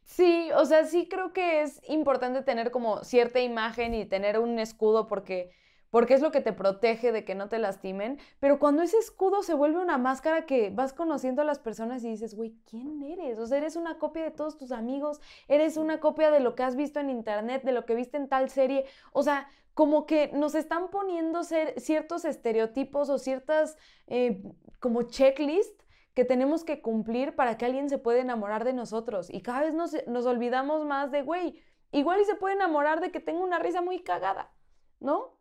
[0.04, 4.58] Sí, o sea, sí creo que es importante tener como cierta imagen y tener un
[4.58, 5.52] escudo porque,
[5.92, 9.44] porque es lo que te protege de que no te lastimen, pero cuando ese escudo
[9.44, 13.40] se vuelve una máscara que vas conociendo a las personas y dices, güey, ¿quién eres?
[13.40, 16.64] O sea, eres una copia de todos tus amigos, eres una copia de lo que
[16.64, 20.30] has visto en internet, de lo que viste en tal serie, o sea, como que
[20.34, 23.78] nos están poniendo ser- ciertos estereotipos o ciertas
[24.08, 24.44] eh,
[24.80, 25.82] como checklist
[26.14, 29.30] que tenemos que cumplir para que alguien se pueda enamorar de nosotros.
[29.30, 31.62] Y cada vez nos, nos olvidamos más de, güey,
[31.92, 34.52] igual y se puede enamorar de que tengo una risa muy cagada,
[35.00, 35.39] ¿no?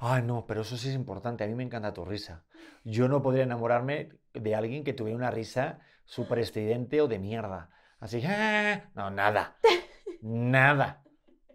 [0.00, 1.44] Ay, no, pero eso sí es importante.
[1.44, 2.42] A mí me encanta tu risa.
[2.84, 7.70] Yo no podría enamorarme de alguien que tuviera una risa súper estridente o de mierda.
[7.98, 9.56] Así, "Ah", no, nada.
[10.22, 11.02] Nada.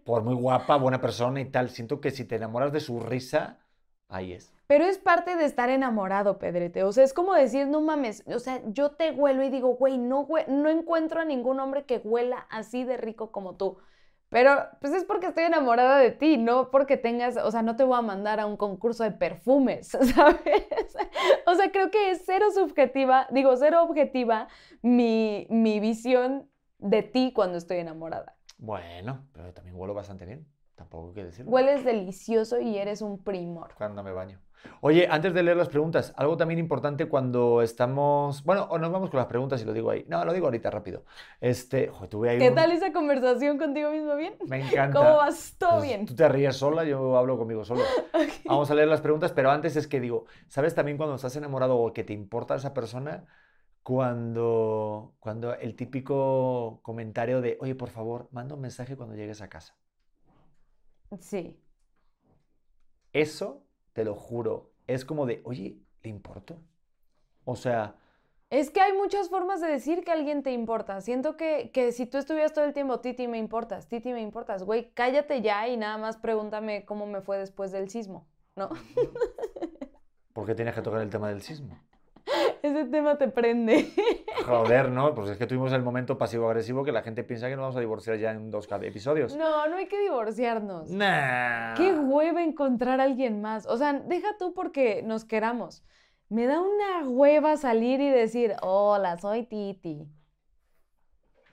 [0.04, 1.70] Por muy guapa, buena persona y tal.
[1.70, 3.58] Siento que si te enamoras de su risa,
[4.08, 4.52] ahí es.
[4.68, 6.82] Pero es parte de estar enamorado, Pedrete.
[6.84, 9.96] O sea, es como decir, no mames, o sea, yo te huelo y digo, güey,
[9.98, 13.78] no, hue- no encuentro a ningún hombre que huela así de rico como tú.
[14.28, 17.84] Pero pues es porque estoy enamorada de ti, no porque tengas, o sea, no te
[17.84, 20.96] voy a mandar a un concurso de perfumes, ¿sabes?
[21.46, 24.48] O sea, creo que es cero subjetiva, digo, cero objetiva
[24.82, 28.36] mi, mi visión de ti cuando estoy enamorada.
[28.58, 30.46] Bueno, pero también huelo bastante bien.
[30.74, 31.50] Tampoco hay que decirlo.
[31.50, 33.74] Hueles delicioso y eres un primor.
[33.76, 34.40] Cuando me baño.
[34.80, 38.42] Oye, antes de leer las preguntas, algo también importante cuando estamos.
[38.44, 40.04] Bueno, o nos vamos con las preguntas y lo digo ahí.
[40.08, 41.04] No, lo digo ahorita rápido.
[41.40, 44.34] Este, joder, tuve ahí ¿Qué un- tal esa conversación contigo mismo bien?
[44.46, 44.98] Me encanta.
[44.98, 45.54] ¿Cómo vas?
[45.58, 46.06] ¿Todo Pues, bien?
[46.06, 47.82] Tú te ríes sola, yo hablo conmigo solo.
[48.46, 51.76] Vamos a leer las preguntas, pero antes es que digo, ¿sabes también cuando estás enamorado
[51.78, 53.24] o que te importa esa persona?
[53.82, 59.48] Cuando, cuando el típico comentario de, oye, por favor, manda un mensaje cuando llegues a
[59.48, 59.76] casa.
[61.20, 61.56] Sí.
[63.12, 63.65] Eso,
[63.96, 66.58] te lo juro, es como de, oye, ¿le importo?
[67.46, 67.96] O sea,
[68.50, 71.00] Es que hay muchas formas de decir que alguien te importa.
[71.00, 74.64] Siento que, que si tú estuvieras todo el tiempo, Titi, me importas, Titi, me importas,
[74.64, 78.68] güey, cállate ya y nada más pregúntame cómo me fue después del sismo, ¿no?
[80.34, 81.78] ¿por qué tienes que tocar el tema del sismo?
[82.66, 83.92] Ese tema te prende.
[84.44, 85.14] Joder, ¿no?
[85.14, 87.80] Pues es que tuvimos el momento pasivo-agresivo que la gente piensa que nos vamos a
[87.80, 89.36] divorciar ya en dos episodios.
[89.36, 90.90] No, no hay que divorciarnos.
[90.90, 91.74] Nah.
[91.74, 93.66] Qué hueva encontrar a alguien más.
[93.66, 95.84] O sea, deja tú porque nos queramos.
[96.28, 100.08] Me da una hueva salir y decir, hola, soy Titi.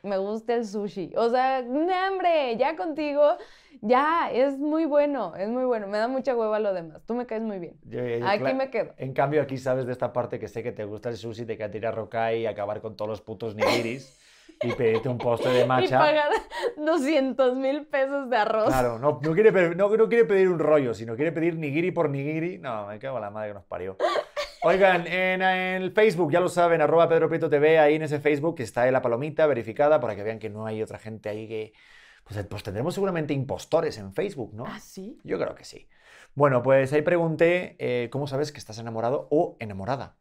[0.04, 1.14] Me gusta el sushi.
[1.16, 1.80] O sea, no,
[2.12, 3.38] hombre, ya contigo,
[3.82, 5.88] ya, es muy bueno, es muy bueno.
[5.88, 7.02] Me da mucha hueva lo demás.
[7.06, 7.78] Tú me caes muy bien.
[7.86, 8.94] Yo- yo- Aquí me quedo.
[8.98, 11.56] En cambio, aquí sabes de esta parte que sé que te gusta el sushi, te
[11.58, 14.20] queda tirar roca y acabar con todos los putos nigiris
[14.62, 16.00] y pedirte un postre de Y matcha.
[16.00, 16.30] pagar
[16.78, 18.66] 200 mil pesos de arroz.
[18.68, 22.10] Claro, no, no, quiere, no, no quiere pedir un rollo, sino quiere pedir nigiri por
[22.10, 22.58] nigiri.
[22.58, 23.96] No, me cago en la madre que nos parió.
[24.66, 28.56] Oigan, en, el Facebook, ya lo saben, arroba Pedro Prieto TV, ahí en ese Facebook
[28.60, 31.74] está la palomita verificada para que vean que no hay otra gente ahí que...
[32.24, 34.64] Pues, pues tendremos seguramente impostores en Facebook, ¿no?
[34.66, 35.20] ¿Ah, sí?
[35.26, 35.90] Yo creo que sí.
[36.34, 40.16] Bueno, pues ahí pregunté eh, cómo sabes que estás enamorado o enamorada.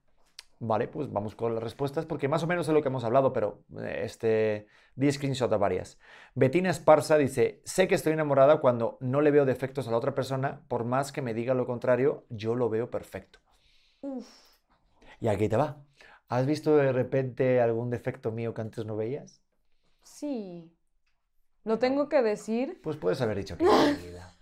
[0.59, 3.33] Vale, pues vamos con las respuestas porque más o menos es lo que hemos hablado,
[3.33, 4.67] pero eh, este,
[4.97, 6.01] di screenshot a varias.
[6.35, 10.15] Betina Esparza dice, sé que estoy enamorada cuando no le veo defectos a la otra
[10.15, 13.42] persona, por más que me diga lo contrario, yo lo veo perfecto.
[14.03, 14.27] Uf.
[15.21, 15.79] Y aquí te va.
[16.29, 19.43] ¿Has visto de repente algún defecto mío que antes no veías?
[20.03, 20.73] Sí.
[21.65, 22.81] ¿Lo tengo que decir?
[22.83, 23.65] Pues puedes haber dicho que
[24.05, 24.35] vida.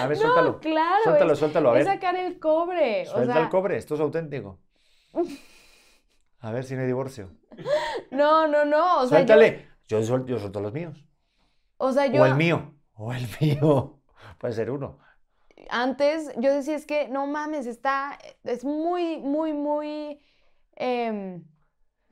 [0.00, 0.60] A ver, No, suéltalo.
[0.60, 1.02] claro.
[1.04, 1.94] Suéltalo, es, suéltalo, a es ver.
[1.94, 3.02] sacar el cobre.
[3.02, 4.58] o Suelta sea, el cobre, esto es auténtico.
[6.40, 7.30] A ver si no hay divorcio.
[8.10, 8.96] No, no, no.
[9.02, 9.68] O sea, yo- Suéltale.
[9.86, 11.04] Yo, suel- yo suelto los míos.
[11.76, 12.74] o sea, yo O el mío.
[12.94, 14.00] O el mío.
[14.38, 14.98] Puede ser uno.
[15.72, 20.20] Antes yo decía, es que no mames, está, es muy, muy, muy,
[20.76, 21.44] em,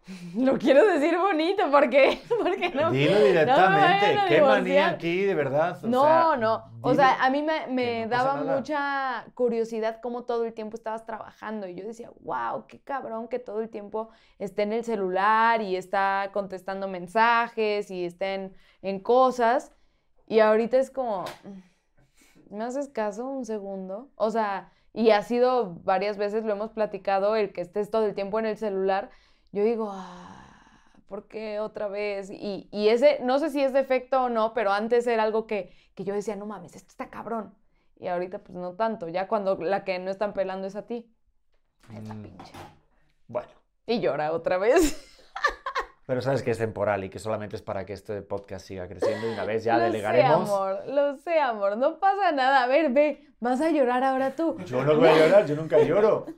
[0.37, 2.91] lo quiero decir bonito porque, porque no.
[2.91, 4.19] Dilo directamente.
[4.29, 5.79] Qué manía aquí, de verdad.
[5.85, 6.65] O No, sea, no.
[6.81, 11.05] O sea, a mí me, me no daba mucha curiosidad cómo todo el tiempo estabas
[11.05, 11.69] trabajando.
[11.69, 14.09] Y yo decía, wow, qué cabrón que todo el tiempo
[14.39, 19.73] esté en el celular y está contestando mensajes y esté en, en cosas.
[20.27, 21.25] Y ahorita es como,
[22.51, 24.11] ¿me haces caso un segundo?
[24.17, 28.15] O sea, y ha sido varias veces, lo hemos platicado, el que estés todo el
[28.15, 29.11] tiempo en el celular.
[29.53, 32.31] Yo digo, ah, ¿por qué otra vez?
[32.31, 35.73] Y, y ese, no sé si es defecto o no, pero antes era algo que,
[35.95, 37.55] que yo decía, no mames, esto está cabrón.
[37.99, 41.07] Y ahorita pues no tanto, ya cuando la que no están pelando es a ti.
[41.89, 42.53] Mm, pinche.
[43.29, 43.49] Bueno,
[43.87, 45.07] Y llora otra vez.
[46.11, 49.29] pero sabes que es temporal y que solamente es para que este podcast siga creciendo
[49.29, 50.49] y una vez ya lo delegaremos.
[50.49, 52.65] sé, amor, lo sé, amor, no pasa nada.
[52.65, 54.57] A ver, ve, vas a llorar ahora tú.
[54.67, 56.27] Yo no voy a llorar, yo nunca lloro.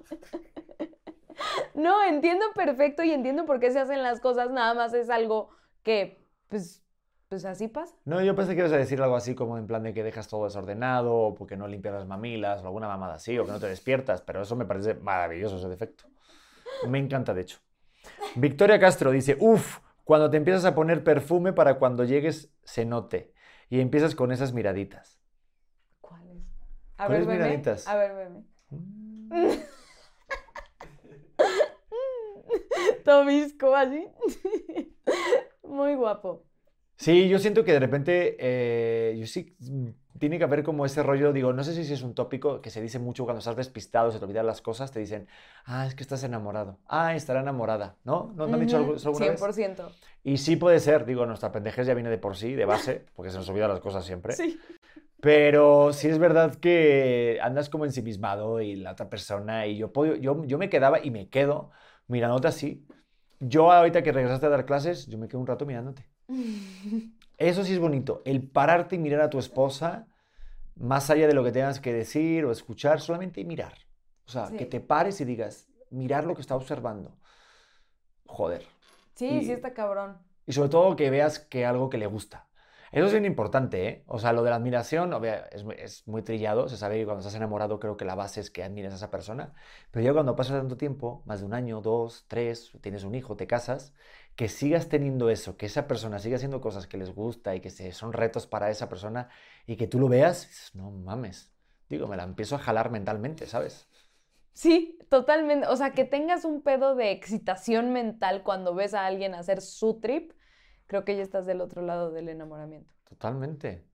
[1.74, 5.48] No, entiendo perfecto y entiendo por qué se hacen las cosas, nada más es algo
[5.82, 6.84] que, pues,
[7.28, 7.96] pues así pasa.
[8.04, 10.28] No, yo pensé que ibas a decir algo así como en plan de que dejas
[10.28, 13.58] todo desordenado, o porque no limpias las mamilas, o alguna mamada así, o que no
[13.58, 16.04] te despiertas, pero eso me parece maravilloso ese defecto.
[16.86, 17.58] Me encanta, de hecho.
[18.36, 23.32] Victoria Castro dice, uff, cuando te empiezas a poner perfume para cuando llegues se note,
[23.68, 25.20] y empiezas con esas miraditas.
[26.00, 26.42] ¿Cuáles?
[26.98, 27.88] A ¿Cuáles ver, miraditas?
[27.88, 28.28] A ver.
[28.70, 29.30] Mm.
[33.04, 34.06] Tobisco, así.
[35.62, 36.44] Muy guapo.
[36.96, 39.56] Sí, yo siento que de repente, eh, yo sí,
[40.18, 42.80] tiene que haber como ese rollo, digo, no sé si es un tópico que se
[42.80, 45.26] dice mucho cuando estás despistado, se te olvidan las cosas, te dicen,
[45.64, 48.32] ah, es que estás enamorado, ah, estará enamorada, ¿no?
[48.36, 49.40] ¿No me han dicho algo, alguna vez?
[49.40, 49.90] 100%.
[50.24, 53.30] Y sí puede ser, digo, nuestra pendejez ya viene de por sí, de base, porque
[53.30, 54.34] se nos olvidan las cosas siempre.
[54.34, 54.58] Sí.
[55.20, 60.16] Pero sí es verdad que andas como ensimismado y la otra persona, y yo, puedo,
[60.16, 61.70] yo, yo me quedaba y me quedo
[62.08, 62.86] mirándote así.
[63.40, 66.06] Yo ahorita que regresaste a dar clases, yo me quedo un rato mirándote.
[67.42, 70.06] Eso sí es bonito, el pararte y mirar a tu esposa,
[70.76, 73.74] más allá de lo que tengas que decir o escuchar, solamente mirar.
[74.26, 74.56] O sea, Sí.
[74.56, 77.16] que te pares y digas, mirar lo que está observando.
[78.26, 78.62] Joder.
[79.14, 80.18] Sí, Y- sí está cabrón.
[80.46, 82.48] Y sobre todo que veas que algo que le gusta.
[82.90, 84.04] Eso es bien importante, ¿eh?
[84.06, 86.68] O sea, lo de la admiración obvia- es, es muy trillado.
[86.68, 89.10] Se sabe que cuando estás enamorado creo que la base es que admires a esa
[89.10, 89.54] persona.
[89.90, 93.34] Pero ya cuando pasa tanto tiempo, más de un año, dos, tres, tienes un hijo,
[93.34, 93.94] te casas,
[94.36, 97.70] que sigas teniendo eso, que esa persona siga haciendo cosas que les gusta y que
[97.92, 99.28] son retos para esa persona
[99.66, 101.52] y que tú lo veas, dices, no mames.
[101.88, 103.88] Digo, me la empiezo a jalar mentalmente, ¿sabes?
[104.54, 105.66] Sí, totalmente.
[105.68, 110.00] O sea, que tengas un pedo de excitación mental cuando ves a alguien hacer su
[110.00, 110.32] trip,
[110.86, 112.94] creo que ya estás del otro lado del enamoramiento.
[113.08, 113.84] Totalmente.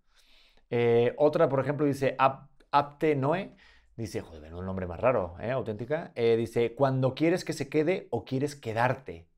[0.71, 3.57] Eh, otra, por ejemplo, dice Ap- Apte Noe.
[3.97, 5.51] Dice, joder, un nombre más raro, ¿eh?
[5.51, 6.13] Auténtica.
[6.15, 9.29] Eh, dice, cuando quieres que se quede o quieres quedarte.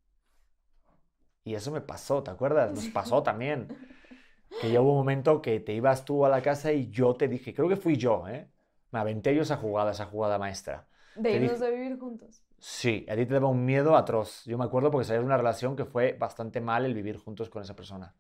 [1.45, 2.73] Y eso me pasó, ¿te acuerdas?
[2.73, 3.69] Nos pasó también.
[4.61, 7.29] Que ya hubo un momento que te ibas tú a la casa y yo te
[7.29, 8.51] dije, creo que fui yo, ¿eh?
[8.93, 10.89] Me aventé yo esa jugada, esa jugada maestra.
[11.15, 12.43] De Te irnos dije- a vivir juntos.
[12.59, 14.45] Sí, a ti te daba un miedo atroz.
[14.45, 17.49] Yo me acuerdo porque salías de una relación que fue bastante mal el vivir juntos
[17.49, 18.15] con esa persona.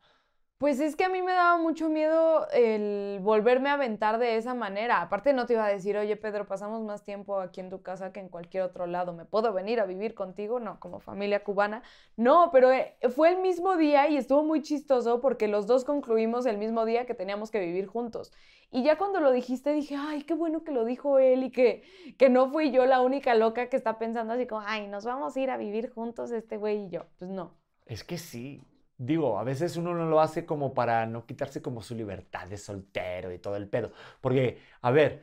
[0.60, 4.52] Pues es que a mí me daba mucho miedo el volverme a aventar de esa
[4.52, 5.00] manera.
[5.00, 8.12] Aparte no te iba a decir, oye Pedro, pasamos más tiempo aquí en tu casa
[8.12, 9.14] que en cualquier otro lado.
[9.14, 10.60] ¿Me puedo venir a vivir contigo?
[10.60, 11.82] No, como familia cubana.
[12.18, 16.44] No, pero eh, fue el mismo día y estuvo muy chistoso porque los dos concluimos
[16.44, 18.30] el mismo día que teníamos que vivir juntos.
[18.70, 21.84] Y ya cuando lo dijiste dije, ay, qué bueno que lo dijo él y que,
[22.18, 25.34] que no fui yo la única loca que está pensando así como, ay, nos vamos
[25.34, 27.06] a ir a vivir juntos este güey y yo.
[27.18, 27.54] Pues no.
[27.86, 28.60] Es que sí.
[29.02, 32.58] Digo, a veces uno no lo hace como para no quitarse como su libertad de
[32.58, 33.92] soltero y todo el pedo.
[34.20, 35.22] Porque, a ver,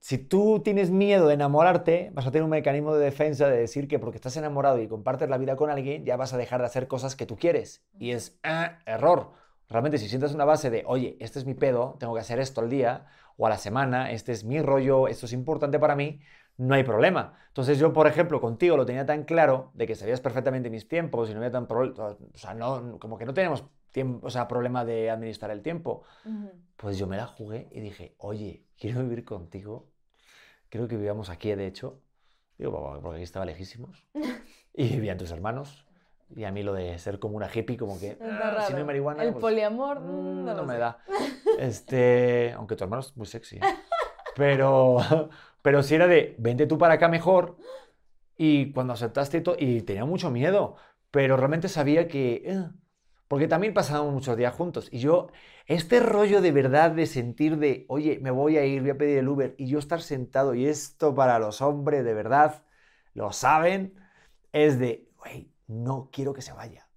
[0.00, 3.88] si tú tienes miedo de enamorarte, vas a tener un mecanismo de defensa de decir
[3.88, 6.66] que porque estás enamorado y compartes la vida con alguien, ya vas a dejar de
[6.66, 7.84] hacer cosas que tú quieres.
[7.98, 9.32] Y es ah, error.
[9.68, 12.62] Realmente, si sientas una base de, oye, este es mi pedo, tengo que hacer esto
[12.62, 13.04] al día
[13.36, 16.20] o a la semana, este es mi rollo, esto es importante para mí,
[16.58, 17.34] no hay problema.
[17.48, 21.28] Entonces yo, por ejemplo, contigo lo tenía tan claro de que sabías perfectamente mis tiempos
[21.30, 24.46] y no había tan problema, o sea, no, como que no tenemos tiempo, o sea,
[24.46, 26.02] problema de administrar el tiempo.
[26.76, 29.88] Pues yo me la jugué y dije, oye, quiero vivir contigo.
[30.68, 32.00] Creo que vivíamos aquí, de hecho.
[32.58, 34.04] Digo, porque aquí estaba lejísimos.
[34.74, 35.84] Y vivían tus hermanos.
[36.36, 38.84] Y a mí lo de ser como una hippie, como que, "Ah, si no hay
[38.84, 40.78] marihuana, El pues, poliamor, mm, no, me sé.
[40.78, 40.98] da.
[41.58, 43.56] Este, aunque tu hermano es muy sexy.
[43.56, 43.60] ¿eh?
[44.38, 44.98] Pero,
[45.62, 47.58] pero si era de, vente tú para acá mejor.
[48.38, 50.76] Y cuando aceptaste y todo, y tenía mucho miedo,
[51.10, 52.70] pero realmente sabía que, eh,
[53.26, 54.88] porque también pasábamos muchos días juntos.
[54.92, 55.28] Y yo,
[55.66, 59.18] este rollo de verdad de sentir de, oye, me voy a ir, voy a pedir
[59.18, 62.62] el Uber, y yo estar sentado, y esto para los hombres de verdad,
[63.14, 63.94] lo saben,
[64.52, 66.88] es de, güey, no quiero que se vaya.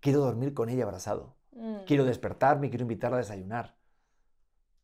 [0.00, 1.36] Quiero dormir con ella abrazado.
[1.52, 1.84] Mm.
[1.86, 3.76] Quiero despertarme, quiero invitarla a desayunar.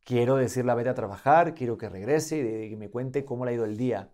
[0.03, 3.53] Quiero decirle vete a trabajar, quiero que regrese y que me cuente cómo le ha
[3.55, 4.11] ido el día.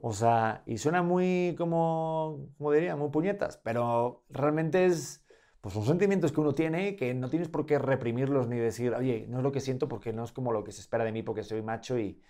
[0.00, 5.24] O sea, y suena muy como, como diría, muy puñetas, pero realmente es,
[5.60, 9.26] pues son sentimientos que uno tiene que no tienes por qué reprimirlos ni decir, oye,
[9.28, 11.22] no es lo que siento porque no es como lo que se espera de mí
[11.22, 12.22] porque soy macho y,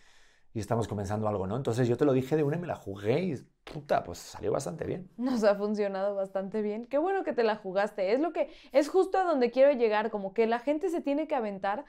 [0.54, 1.56] y estamos comenzando algo, ¿no?
[1.56, 4.52] Entonces yo te lo dije de una y me la jugué y puta, pues salió
[4.52, 5.10] bastante bien.
[5.16, 6.86] Nos ha funcionado bastante bien.
[6.86, 8.12] Qué bueno que te la jugaste.
[8.12, 11.26] Es lo que es justo a donde quiero llegar, como que la gente se tiene
[11.26, 11.86] que aventar.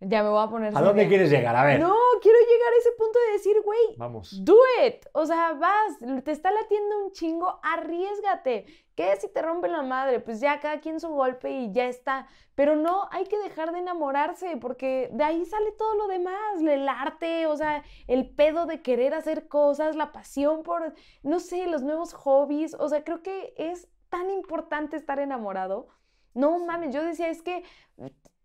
[0.00, 0.76] Ya me voy a poner.
[0.76, 1.56] ¿A dónde quieres llegar?
[1.56, 1.80] A ver.
[1.80, 4.44] No, quiero llegar a ese punto de decir, güey, Vamos.
[4.44, 5.06] do it.
[5.12, 8.66] O sea, vas, te está latiendo un chingo, arriesgate.
[8.94, 10.20] ¿Qué si te rompen la madre?
[10.20, 12.28] Pues ya cada quien su golpe y ya está.
[12.54, 16.88] Pero no, hay que dejar de enamorarse porque de ahí sale todo lo demás, el
[16.88, 21.82] arte, o sea, el pedo de querer hacer cosas, la pasión por, no sé, los
[21.82, 22.74] nuevos hobbies.
[22.78, 25.88] O sea, creo que es tan importante estar enamorado.
[26.34, 27.64] No mames, yo decía, es que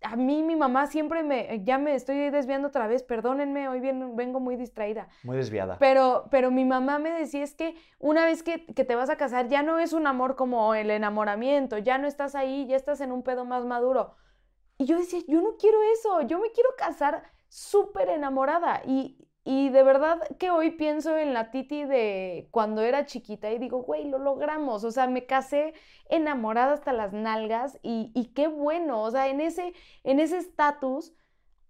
[0.01, 4.15] a mí mi mamá siempre me, ya me estoy desviando otra vez, perdónenme, hoy bien-
[4.15, 5.07] vengo muy distraída.
[5.23, 5.77] Muy desviada.
[5.79, 9.15] Pero, pero mi mamá me decía es que una vez que, que te vas a
[9.17, 13.01] casar ya no es un amor como el enamoramiento, ya no estás ahí, ya estás
[13.01, 14.15] en un pedo más maduro.
[14.77, 18.81] Y yo decía, yo no quiero eso, yo me quiero casar súper enamorada.
[18.85, 23.57] Y, y de verdad que hoy pienso en la Titi de cuando era chiquita y
[23.57, 24.83] digo, güey, lo logramos.
[24.83, 25.73] O sea, me casé
[26.09, 29.01] enamorada hasta las nalgas y, y qué bueno.
[29.01, 29.73] O sea, en ese
[30.03, 31.13] en ese estatus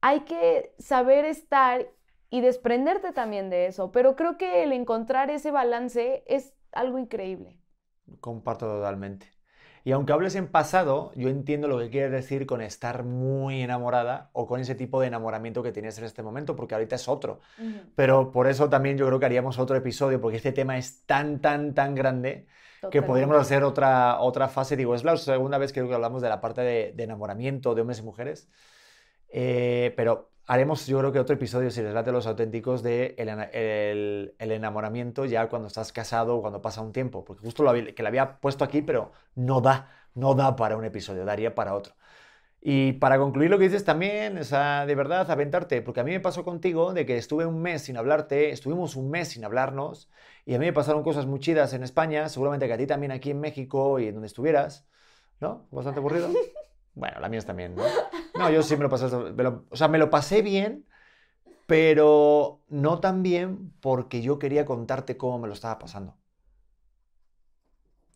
[0.01, 1.87] hay que saber estar
[2.29, 3.91] y desprenderte también de eso.
[3.91, 7.57] Pero creo que el encontrar ese balance es algo increíble.
[8.19, 9.30] Comparto totalmente.
[9.83, 14.29] Y aunque hables en pasado, yo entiendo lo que quieres decir con estar muy enamorada
[14.33, 17.39] o con ese tipo de enamoramiento que tienes en este momento, porque ahorita es otro.
[17.95, 21.41] Pero por eso también yo creo que haríamos otro episodio, porque este tema es tan,
[21.41, 22.47] tan, tan grande
[22.89, 23.37] que podríamos Totalmente.
[23.37, 24.75] hacer otra, otra fase.
[24.75, 27.99] Digo, es la segunda vez que hablamos de la parte de, de enamoramiento de hombres
[27.99, 28.49] y mujeres.
[29.31, 33.29] Eh, pero haremos, yo creo que otro episodio, si les late los auténticos, de el,
[33.53, 37.23] el- el enamoramiento ya cuando estás casado o cuando pasa un tiempo.
[37.25, 40.77] Porque justo lo había- que lo había puesto aquí, pero no da, no da para
[40.77, 41.93] un episodio, daría para otro.
[42.63, 46.11] Y para concluir lo que dices también, o sea, de verdad, aventarte, porque a mí
[46.11, 50.09] me pasó contigo de que estuve un mes sin hablarte, estuvimos un mes sin hablarnos,
[50.45, 53.11] y a mí me pasaron cosas muy chidas en España, seguramente que a ti también
[53.11, 54.85] aquí en México y en donde estuvieras,
[55.39, 55.67] ¿no?
[55.71, 56.29] Bastante aburrido.
[56.93, 57.83] Bueno, la mía es también, ¿no?
[58.37, 60.85] No, yo sí me lo pasé, o sea, me lo pasé bien,
[61.67, 66.15] pero no tan bien porque yo quería contarte cómo me lo estaba pasando.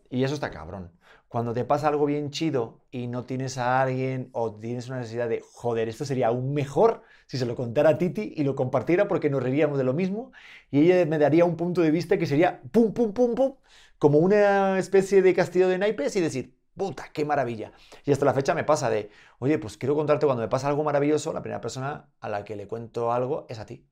[0.10, 0.92] Y eso está cabrón.
[1.28, 5.28] Cuando te pasa algo bien chido y no tienes a alguien o tienes una necesidad
[5.28, 9.08] de, joder, esto sería aún mejor si se lo contara a Titi y lo compartiera
[9.08, 10.32] porque nos reiríamos de lo mismo
[10.72, 13.56] y ella me daría un punto de vista que sería pum, pum, pum, pum,
[13.98, 17.72] como una especie de castillo de naipes y decir, puta, qué maravilla.
[18.04, 19.10] Y hasta la fecha me pasa de,
[19.40, 22.56] oye, pues quiero contarte cuando me pasa algo maravilloso, la primera persona a la que
[22.56, 23.88] le cuento algo es a ti.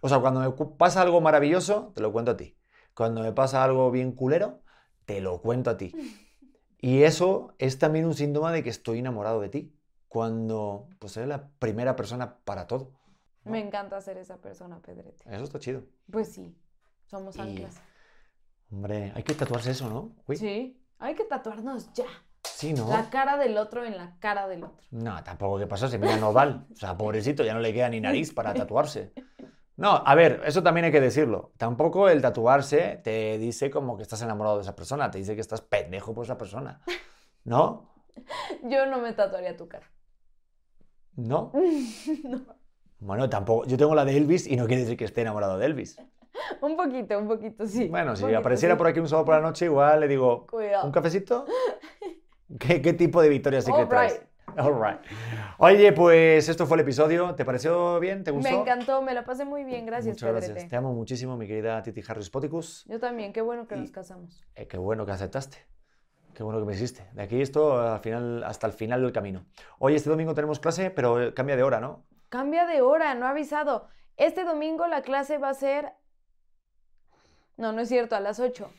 [0.00, 2.56] O sea, cuando me pasa algo maravilloso, te lo cuento a ti.
[2.94, 4.62] Cuando me pasa algo bien culero,
[5.04, 5.92] te lo cuento a ti.
[6.84, 9.72] Y eso es también un síntoma de que estoy enamorado de ti.
[10.08, 12.90] Cuando pues eres la primera persona para todo.
[13.44, 13.52] ¿no?
[13.52, 15.22] Me encanta ser esa persona, Pedrete.
[15.32, 15.84] Eso está chido.
[16.10, 16.58] Pues sí,
[17.06, 17.80] somos Y- anclas.
[18.72, 20.16] Hombre, hay que tatuarse eso, ¿no?
[20.26, 22.06] Uy, Sí, hay que tatuarnos ya.
[22.44, 22.88] sí, ¿no?
[22.88, 24.84] La cara del otro en la cara del otro.
[24.90, 26.66] No, tampoco que pasó, se mira nodal.
[26.72, 29.12] O sea, pobrecito, ya no le queda ni nariz para tatuarse.
[29.76, 31.52] No, a ver, eso también hay que decirlo.
[31.56, 35.40] Tampoco el tatuarse te dice como que estás enamorado de esa persona, te dice que
[35.40, 36.80] estás pendejo por esa persona.
[37.44, 37.92] ¿No?
[38.62, 39.90] Yo no me tatuaría tu cara.
[41.16, 41.52] ¿No?
[42.24, 42.40] No.
[43.00, 43.66] Bueno, tampoco.
[43.66, 45.98] Yo tengo la de Elvis y no quiere decir que esté enamorado de Elvis.
[46.60, 47.88] Un poquito, un poquito, sí.
[47.88, 48.78] Bueno, si poquito, apareciera sí.
[48.78, 50.84] por aquí un sábado por la noche, igual le digo, Cuidado.
[50.86, 51.44] ¿un cafecito?
[52.58, 54.12] ¿Qué, qué tipo de Victoria's Secret All traes?
[54.14, 54.58] right.
[54.58, 54.98] All right.
[55.58, 57.34] Oye, pues esto fue el episodio.
[57.34, 58.22] ¿Te pareció bien?
[58.22, 58.50] ¿Te gustó?
[58.50, 59.86] Me encantó, me la pasé muy bien.
[59.86, 60.50] Gracias, Muchas gracias.
[60.52, 60.68] Pedrete.
[60.68, 62.84] Te amo muchísimo, mi querida Titi Harris Poticus.
[62.86, 64.44] Yo también, qué bueno que Y- nos casamos.
[64.54, 65.58] Eh, qué bueno que aceptaste.
[66.34, 67.06] Qué bueno que me hiciste.
[67.12, 69.46] De aquí esto al final, hasta el final del camino.
[69.78, 72.04] Hoy este domingo tenemos clase, pero cambia de hora, ¿no?
[72.28, 73.88] Cambia de hora, no ha avisado.
[74.18, 75.92] Este domingo la clase va a ser.
[77.56, 78.70] No, no es cierto, a las 8.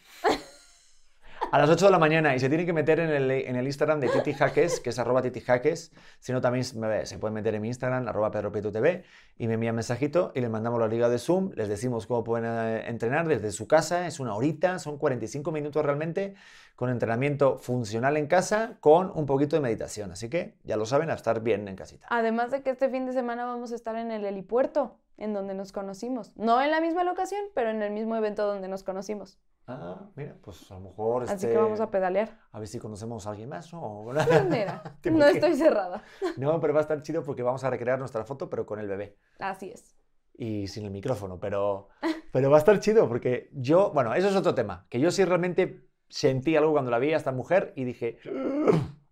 [1.51, 3.65] A las 8 de la mañana y se tiene que meter en el, en el
[3.67, 5.91] Instagram de Titi Jaques, que es arroba Titi Jaques.
[6.19, 9.03] Si no, también me- se pueden meter en mi Instagram, arroba Pedro Prieto TV,
[9.37, 11.51] y me envían mensajito y les mandamos la liga de Zoom.
[11.55, 14.07] Les decimos cómo pueden eh, entrenar desde su casa.
[14.07, 16.33] Es una horita, son 45 minutos realmente,
[16.75, 20.11] con entrenamiento funcional en casa, con un poquito de meditación.
[20.11, 22.07] Así que ya lo saben, a estar bien en casita.
[22.09, 25.53] Además de que este fin de semana vamos a estar en el helipuerto, en donde
[25.53, 26.35] nos conocimos.
[26.37, 29.39] No en la misma locación, pero en el mismo evento donde nos conocimos.
[29.65, 32.37] Ah, mira, pues a lo mejor Así este, que vamos a pedalear.
[32.51, 34.01] a ver si conocemos a alguien más, ¿no?
[34.03, 34.17] Pues
[34.49, 36.03] mira, ¿Te no estoy cerrada.
[36.37, 38.87] No, pero va a estar chido porque vamos a recrear nuestra foto, pero con el
[38.87, 39.95] bebé Así es.
[40.33, 41.39] y sin el micrófono.
[41.39, 41.87] Pero,
[42.33, 44.85] pero va a estar chido porque yo, bueno, eso es otro tema.
[44.89, 48.19] Que yo sí realmente sentí algo cuando la vi a esta mujer y dije,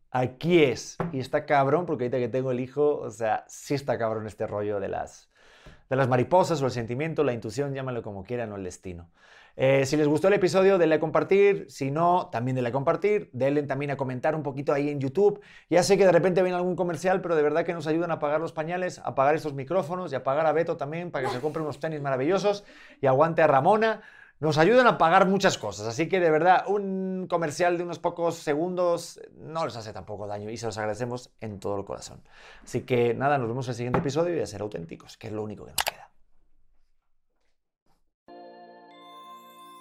[0.10, 0.98] aquí es.
[1.14, 4.48] Y está cabrón porque ahorita que tengo el hijo, o sea, sí está cabrón este
[4.48, 5.30] rollo de las,
[5.92, 9.10] de las mariposas o el sentimiento, la intuición, llámalo como quieran o el destino.
[9.58, 11.66] Eh, si les gustó el episodio, denle a compartir.
[11.68, 13.30] Si no, también denle a compartir.
[13.34, 15.42] Denle también a comentar un poquito ahí en YouTube.
[15.70, 18.20] Ya sé que de repente viene algún comercial, pero de verdad que nos ayudan a
[18.20, 21.34] pagar los pañales, a pagar estos micrófonos y a pagar a Beto también para que
[21.36, 22.64] se compre unos tenis maravillosos
[23.02, 24.02] y aguante a Ramona.
[24.42, 28.38] Nos ayudan a pagar muchas cosas, así que de verdad un comercial de unos pocos
[28.38, 32.24] segundos no les hace tampoco daño y se los agradecemos en todo el corazón.
[32.64, 35.34] Así que nada, nos vemos en el siguiente episodio y a ser auténticos, que es
[35.34, 36.10] lo único que nos queda.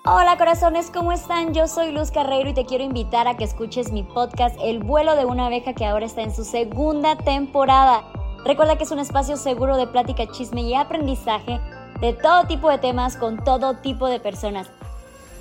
[0.05, 1.55] Hola corazones, ¿cómo están?
[1.55, 5.17] Yo soy Luz Carreiro y te quiero invitar a que escuches mi podcast El vuelo
[5.17, 8.05] de una abeja que ahora está en su segunda temporada.
[8.45, 11.59] Recuerda que es un espacio seguro de plática, chisme y aprendizaje
[12.01, 14.69] de todo tipo de temas con todo tipo de personas.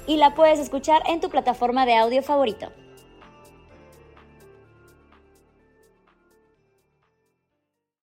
[0.07, 2.67] Y la puedes escuchar en tu plataforma de audio favorito.